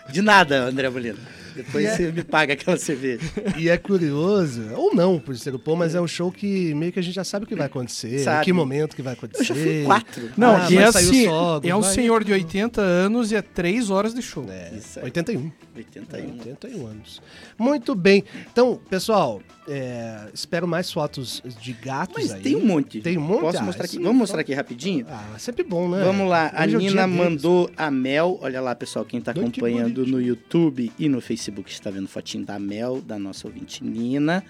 De 0.10 0.22
nada, 0.22 0.64
André 0.64 0.90
Molina. 0.90 1.20
Depois 1.56 1.90
você 1.90 2.12
me 2.12 2.24
paga 2.24 2.54
aquela 2.54 2.78
cerveja. 2.78 3.22
E 3.58 3.70
é 3.70 3.78
curioso, 3.78 4.62
ou 4.76 4.94
não, 4.96 5.20
por 5.20 5.36
ser 5.38 5.54
o 5.54 5.60
Paul, 5.60 5.78
mas 5.78 5.96
é 5.96 6.02
um 6.02 6.08
show 6.08 6.32
que 6.32 6.74
meio 6.74 6.92
que 6.92 7.00
a 7.00 7.04
gente 7.04 7.14
já 7.16 7.24
sabe 7.24 7.46
o 7.46 7.48
que 7.48 7.56
vai 7.56 7.68
acontecer, 7.68 8.20
Sabe. 8.20 8.42
em 8.42 8.44
que 8.46 8.54
momento 8.54 8.96
que 8.96 9.02
vai 9.02 9.14
acontecer. 9.14 9.42
Eu 9.42 9.46
já 9.46 9.56
fui 9.56 9.84
quatro. 9.86 10.30
Não, 10.38 10.56
Ah, 10.56 10.68
e 10.72 10.78
é 10.78 10.84
assim, 10.86 11.26
Sogro, 11.26 11.70
é 11.70 11.76
um 11.76 11.82
vai- 11.82 11.94
senhor 11.94 12.24
de 12.24 12.32
80 12.34 12.82
anos 12.82 13.32
e 13.32 13.36
é 13.36 13.42
3 13.42 13.90
horas 13.90 14.14
de 14.14 14.22
show. 14.22 14.46
É, 14.50 14.74
Isso 14.76 15.00
aí. 15.00 15.06
81. 15.06 15.52
81. 15.76 16.38
81 16.40 16.88
anos. 16.88 17.22
Muito 17.58 17.96
bem. 17.96 18.24
Então, 18.52 18.80
pessoal, 18.90 19.42
é, 19.68 20.28
espero 20.34 20.68
mais 20.68 20.92
fotos 20.92 21.42
de 21.62 21.74
gatos 21.74 22.16
Mas 22.18 22.32
aí. 22.34 22.42
tem 22.42 22.56
um 22.56 22.66
monte. 22.66 23.02
Tem 23.02 23.18
um 23.18 23.22
monte? 23.22 23.42
Posso 23.42 23.58
Ah, 23.60 23.64
mostrar 23.64 23.86
aqui? 23.86 23.98
Vamos 23.98 24.18
mostrar 24.18 24.42
aqui 24.42 24.54
rapidinho? 24.54 25.06
Ah, 25.10 25.36
sempre 25.40 25.64
bom, 25.64 25.88
né? 25.90 26.04
Vamos 26.04 26.28
lá, 26.30 26.52
a 26.54 26.64
Hoje 26.66 26.76
é 26.76 26.78
o 26.78 26.82
Nina 26.82 26.92
dia 26.92 27.02
deles. 27.08 27.18
mandou 27.18 27.70
a 27.78 27.90
Mel. 27.92 28.38
Olha 28.42 28.62
lá, 28.62 28.76
pessoal, 28.76 29.04
quem 29.06 29.20
tá 29.22 29.34
que 29.34 29.40
acompanhando 29.40 30.06
no 30.06 30.22
YouTube 30.22 30.92
e 31.00 31.10
no 31.10 31.22
Facebook 31.22 31.43
está 31.52 31.90
vendo 31.90 32.08
fotinho 32.08 32.46
da 32.46 32.58
Mel, 32.60 33.02
da 33.02 33.18
nossa 33.20 33.48
ouvinte 33.48 33.84
Nina. 33.84 34.44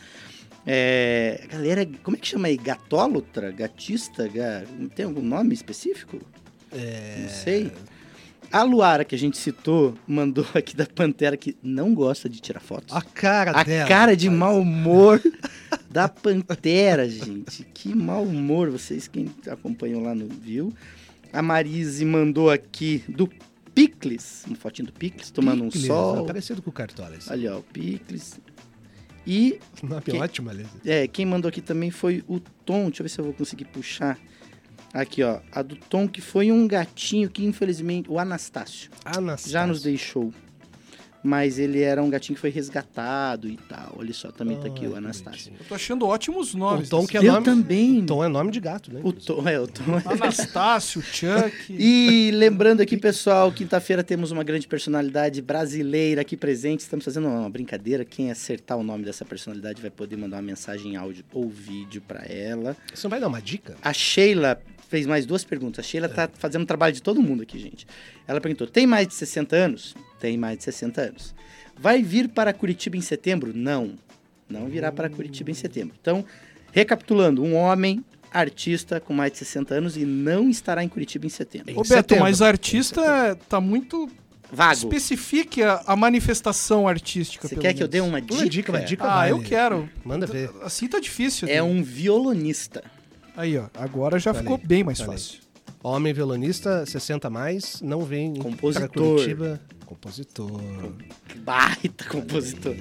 É, 0.65 1.41
galera, 1.51 1.87
como 2.03 2.15
é 2.15 2.19
que 2.19 2.27
chama 2.27 2.47
aí? 2.47 2.55
Gatólatra? 2.57 3.51
Gatista? 3.51 4.27
Ga- 4.27 4.63
Tem 4.95 5.05
algum 5.05 5.21
nome 5.21 5.53
específico? 5.53 6.19
É, 6.71 7.17
Não 7.21 7.29
sei. 7.29 7.71
A 8.51 8.61
Luara, 8.63 9.03
que 9.03 9.15
a 9.15 9.17
gente 9.17 9.37
citou, 9.37 9.95
mandou 10.07 10.45
aqui 10.53 10.75
da 10.75 10.85
Pantera 10.85 11.35
que 11.35 11.55
não 11.61 11.93
gosta 11.93 12.29
de 12.29 12.39
tirar 12.39 12.59
fotos. 12.59 12.95
A 12.95 13.01
cara 13.01 13.51
A 13.51 13.63
dela. 13.63 13.87
cara 13.89 14.15
de 14.15 14.29
mau 14.29 14.59
humor 14.61 15.21
da 15.89 16.07
Pantera, 16.07 17.09
gente. 17.09 17.63
Que 17.73 17.93
mau 17.93 18.23
humor. 18.23 18.69
Vocês, 18.69 19.07
quem 19.07 19.29
acompanham 19.47 20.01
lá 20.03 20.13
no 20.15 20.27
viu. 20.27 20.71
A 21.33 21.41
Marise 21.41 22.05
mandou 22.05 22.49
aqui 22.51 23.03
do 23.09 23.27
Picles, 23.73 24.43
uma 24.47 24.55
fotinho 24.55 24.87
do 24.87 24.93
Picles, 24.93 25.31
tomando 25.31 25.63
Picles, 25.65 25.83
um 25.85 25.87
sol. 25.87 26.23
é 26.23 26.27
Parecido 26.27 26.61
com 26.61 26.69
o 26.69 26.73
Cartola. 26.73 27.15
esse. 27.15 27.31
Ali, 27.31 27.47
ó, 27.47 27.59
o 27.59 27.63
Picles. 27.63 28.39
E 29.25 29.59
Que- 30.03 30.17
ótimo, 30.17 30.49
aliás. 30.49 30.69
é, 30.85 31.07
quem 31.07 31.25
mandou 31.25 31.47
aqui 31.49 31.61
também 31.61 31.89
foi 31.91 32.23
o 32.27 32.39
Tom. 32.39 32.85
Deixa 32.85 33.01
eu 33.01 33.05
ver 33.05 33.09
se 33.09 33.19
eu 33.19 33.25
vou 33.25 33.33
conseguir 33.33 33.65
puxar. 33.65 34.19
Aqui, 34.93 35.23
ó. 35.23 35.39
A 35.51 35.61
do 35.63 35.75
Tom, 35.75 36.07
que 36.07 36.21
foi 36.21 36.51
um 36.51 36.67
gatinho 36.67 37.29
que, 37.29 37.43
infelizmente, 37.43 38.11
o 38.11 38.19
Anastácio 38.19 38.91
Anastácio. 39.03 39.49
já 39.51 39.65
nos 39.65 39.81
deixou. 39.81 40.31
Mas 41.23 41.57
ele 41.57 41.81
era 41.81 42.03
um 42.03 42.09
gatinho 42.09 42.35
que 42.35 42.41
foi 42.41 42.49
resgatado 42.49 43.47
e 43.47 43.55
tal. 43.55 43.95
Olha 43.97 44.13
só, 44.13 44.29
também 44.31 44.59
tá 44.59 44.67
aqui 44.67 44.85
o 44.85 44.95
Anastácio. 44.95 45.53
Eu 45.57 45.65
tô 45.65 45.75
achando 45.75 46.05
ótimos 46.05 46.53
nomes. 46.53 46.87
O 46.87 46.91
Tom 46.91 47.07
que 47.07 47.17
é 47.17 47.21
Eu 47.21 47.33
nome... 47.33 47.45
também. 47.45 48.05
Tom 48.05 48.23
é 48.23 48.27
nome 48.27 48.51
de 48.51 48.59
gato, 48.59 48.93
né? 48.93 48.99
O 49.03 49.13
Tom, 49.13 49.47
é, 49.47 49.59
o 49.59 49.65
Tom. 49.65 49.83
Anastácio, 50.05 51.01
Chuck. 51.13 51.53
E 51.69 52.29
lembrando 52.33 52.81
aqui, 52.81 52.97
pessoal, 52.97 53.51
quinta-feira 53.51 54.03
temos 54.03 54.31
uma 54.31 54.43
grande 54.43 54.67
personalidade 54.67 55.41
brasileira 55.41 56.21
aqui 56.21 56.35
presente. 56.35 56.81
Estamos 56.81 57.05
fazendo 57.05 57.27
uma 57.27 57.49
brincadeira. 57.49 58.03
Quem 58.03 58.29
acertar 58.29 58.77
o 58.77 58.83
nome 58.83 59.05
dessa 59.05 59.23
personalidade 59.23 59.81
vai 59.81 59.91
poder 59.91 60.17
mandar 60.17 60.37
uma 60.37 60.43
mensagem 60.43 60.93
em 60.93 60.95
áudio 60.97 61.23
ou 61.31 61.49
vídeo 61.49 62.01
para 62.05 62.25
ela. 62.25 62.75
Você 62.93 63.05
não 63.05 63.11
vai 63.11 63.19
dar 63.19 63.27
uma 63.27 63.41
dica? 63.41 63.75
A 63.81 63.93
Sheila 63.93 64.61
fez 64.93 65.07
mais 65.07 65.25
duas 65.25 65.43
perguntas. 65.43 65.83
A 65.83 65.87
Sheila 65.87 66.07
tá 66.07 66.29
fazendo 66.35 66.61
o 66.61 66.65
trabalho 66.67 66.93
de 66.93 67.01
todo 67.01 67.19
mundo 67.19 67.41
aqui, 67.41 67.57
gente. 67.57 67.87
Ela 68.27 68.39
perguntou: 68.39 68.67
tem 68.67 68.85
mais 68.85 69.07
de 69.07 69.15
60 69.15 69.55
anos? 69.55 69.95
Tem 70.19 70.37
mais 70.37 70.59
de 70.59 70.65
60 70.65 71.01
anos. 71.01 71.33
Vai 71.75 72.03
vir 72.03 72.29
para 72.29 72.53
Curitiba 72.53 72.95
em 72.95 73.01
setembro? 73.01 73.51
Não. 73.55 73.95
Não 74.47 74.67
virá 74.67 74.91
para 74.91 75.09
Curitiba 75.09 75.49
em 75.49 75.55
setembro. 75.55 75.95
Então, 75.99 76.23
recapitulando: 76.71 77.41
um 77.41 77.55
homem 77.55 78.05
artista 78.31 78.99
com 78.99 79.15
mais 79.15 79.31
de 79.31 79.39
60 79.39 79.73
anos 79.73 79.97
e 79.97 80.05
não 80.05 80.47
estará 80.47 80.83
em 80.83 80.87
Curitiba 80.87 81.25
em 81.25 81.29
setembro. 81.29 81.71
Em 81.71 81.73
Ô 81.73 81.77
Beto, 81.77 81.87
setembro. 81.87 82.23
mas 82.25 82.39
artista 82.43 83.35
tá 83.49 83.59
muito. 83.59 84.07
Vago. 84.51 84.73
Especifique 84.73 85.63
a, 85.63 85.81
a 85.87 85.95
manifestação 85.95 86.87
artística. 86.87 87.47
Você 87.47 87.55
quer 87.55 87.73
que 87.73 87.81
eu 87.81 87.87
dê 87.87 87.99
menos. 87.99 88.09
uma 88.13 88.21
dica? 88.21 88.35
Uma 88.35 88.47
dica, 88.47 88.71
uma 88.71 88.81
dica 88.81 89.03
Ah, 89.05 89.15
vale. 89.15 89.31
eu 89.31 89.41
quero. 89.41 89.89
Manda 90.05 90.27
ver. 90.27 90.51
Assim 90.61 90.87
tá 90.87 90.99
difícil. 90.99 91.47
É 91.47 91.55
né? 91.55 91.63
um 91.63 91.81
violonista. 91.81 92.83
Aí, 93.35 93.57
ó. 93.57 93.67
Agora 93.75 94.19
já 94.19 94.31
Olha 94.31 94.39
ficou 94.39 94.57
bem 94.57 94.83
mais 94.83 94.99
aí. 95.01 95.05
fácil. 95.07 95.39
Homem 95.81 96.13
violonista, 96.13 96.85
60 96.85 97.27
a 97.27 97.31
mais, 97.31 97.81
não 97.81 98.01
vem 98.01 98.35
Compositor. 98.35 98.89
para 98.89 99.01
Curitiba. 99.01 99.61
Compositor. 99.85 100.61
Que 101.27 101.37
baita 101.39 102.05
compositor. 102.05 102.75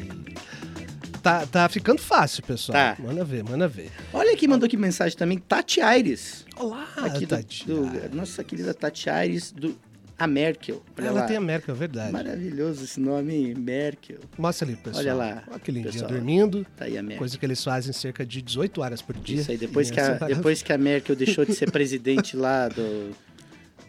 Tá, 1.23 1.47
tá 1.47 1.69
ficando 1.69 2.01
fácil, 2.01 2.43
pessoal. 2.43 2.75
Tá. 2.97 2.97
Manda 3.03 3.25
ver, 3.25 3.43
manda 3.45 3.67
ver. 3.69 3.91
Olha 4.13 4.37
quem 4.37 4.49
mandou 4.49 4.67
aqui 4.67 4.77
mensagem 4.77 5.17
também, 5.17 5.39
Tati 5.39 5.81
Aires. 5.81 6.45
Olá, 6.57 6.87
aqui 6.97 7.27
do- 7.27 7.37
Tati. 7.37 7.67
do, 7.67 8.15
nossa 8.17 8.43
querida 8.45 8.73
Tati 8.75 9.09
Aires 9.11 9.53
do 9.53 9.77
a 10.23 10.27
Merkel. 10.27 10.83
Ela 10.97 11.11
lá. 11.11 11.27
tem 11.27 11.37
a 11.37 11.41
América, 11.41 11.73
é 11.73 11.75
verdade. 11.75 12.13
Maravilhoso 12.13 12.85
esse 12.85 13.01
nome, 13.01 13.55
Merkel. 13.55 14.19
Mostra 14.39 14.69
ali, 14.69 14.77
pessoal. 14.77 15.03
Olha 15.03 15.15
lá, 15.15 15.43
Olha 15.49 15.59
que 15.59 15.73
lindinho, 15.73 15.93
pessoal. 15.93 16.11
dormindo. 16.11 16.67
Tá 16.77 16.85
aí 16.85 16.97
a 16.97 17.03
Merkel. 17.03 17.19
Coisa 17.19 17.37
que 17.37 17.45
eles 17.45 17.63
fazem 17.63 17.93
cerca 17.93 18.25
de 18.25 18.41
18 18.41 18.81
horas 18.81 19.03
por 19.03 19.17
dia. 19.17 19.41
Isso 19.41 19.51
aí, 19.51 19.59
depois 19.59 19.91
que, 19.91 19.99
a, 19.99 20.11
maravilha. 20.11 20.37
depois 20.37 20.63
que 20.63 20.73
a 20.73 20.79
Merkel 20.79 21.17
deixou 21.17 21.45
de 21.45 21.55
ser 21.55 21.71
presidente 21.73 22.37
lá 22.37 22.69
do, 22.69 23.11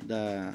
da, 0.03 0.53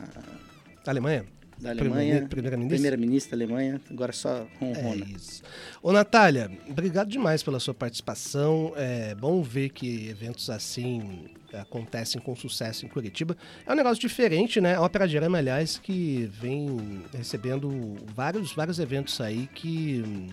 Alemanha? 0.87 1.25
Da 1.61 1.75
Primeira- 1.75 1.95
Alemanha, 2.01 2.29
primeira-ministra? 2.29 3.37
da 3.37 3.45
Alemanha, 3.45 3.81
agora 3.91 4.13
só 4.13 4.47
É 4.61 4.65
ronrona. 4.65 5.05
isso. 5.17 5.43
Ô, 5.83 5.93
Natália, 5.93 6.51
obrigado 6.69 7.09
demais 7.09 7.43
pela 7.43 7.59
sua 7.59 7.75
participação. 7.75 8.73
É 8.77 9.15
bom 9.15 9.43
ver 9.43 9.71
que 9.71 10.09
eventos 10.09 10.49
assim 10.51 11.27
acontecem 11.53 12.21
com 12.21 12.37
sucesso 12.37 12.85
em 12.85 12.89
Curitiba. 12.89 13.37
É 13.67 13.73
um 13.73 13.77
negócio 13.77 14.01
diferente, 14.01 14.61
né? 14.61 14.75
A 14.77 14.83
Ópera 14.83 15.09
de 15.09 15.17
Arame, 15.17 15.37
aliás, 15.39 15.79
que 15.79 16.31
vem 16.41 17.03
recebendo 17.17 17.97
vários, 18.15 18.53
vários 18.53 18.79
eventos 18.79 19.21
aí 19.21 19.49
que 19.55 20.03
hum, 20.07 20.27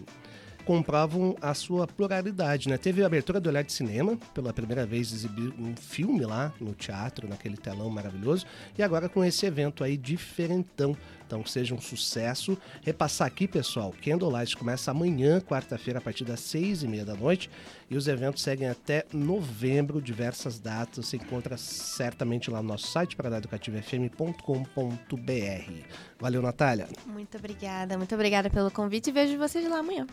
comprovam 0.65 1.35
a 1.41 1.53
sua 1.53 1.87
pluralidade, 1.87 2.67
né? 2.67 2.77
Teve 2.77 3.03
a 3.03 3.05
abertura 3.05 3.39
do 3.39 3.47
Olhar 3.47 3.63
de 3.63 3.71
Cinema, 3.71 4.17
pela 4.33 4.51
primeira 4.51 4.85
vez 4.85 5.13
exibir 5.13 5.53
um 5.59 5.75
filme 5.75 6.25
lá 6.25 6.51
no 6.59 6.73
teatro, 6.73 7.27
naquele 7.29 7.55
telão 7.55 7.89
maravilhoso, 7.89 8.45
e 8.77 8.83
agora 8.83 9.07
com 9.07 9.23
esse 9.23 9.45
evento 9.45 9.83
aí 9.83 9.95
diferentão. 9.95 10.97
Então, 11.25 11.41
que 11.41 11.49
seja 11.49 11.73
um 11.73 11.81
sucesso. 11.81 12.57
Repassar 12.83 13.27
aqui, 13.27 13.47
pessoal, 13.47 13.93
Candlelight 14.03 14.55
começa 14.55 14.91
amanhã, 14.91 15.39
quarta-feira, 15.39 15.99
a 15.99 16.01
partir 16.01 16.23
das 16.23 16.39
seis 16.39 16.83
e 16.83 16.87
meia 16.87 17.03
da 17.03 17.15
noite, 17.15 17.49
e 17.89 17.97
os 17.97 18.07
eventos 18.07 18.41
seguem 18.41 18.67
até 18.67 19.05
novembro, 19.13 20.01
diversas 20.01 20.59
datas. 20.59 21.05
Você 21.05 21.17
encontra 21.17 21.57
certamente 21.57 22.49
lá 22.49 22.61
no 22.61 22.69
nosso 22.69 22.87
site, 22.87 23.15
paradaeducativofm.com.br. 23.15 25.71
Valeu, 26.19 26.41
Natália. 26.41 26.87
Muito 27.05 27.37
obrigada, 27.37 27.97
muito 27.97 28.15
obrigada 28.15 28.49
pelo 28.49 28.71
convite 28.71 29.09
e 29.09 29.13
vejo 29.13 29.37
vocês 29.37 29.69
lá 29.69 29.79
amanhã. 29.79 30.07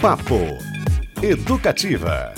Papo 0.00 0.34
Educativa. 1.22 2.34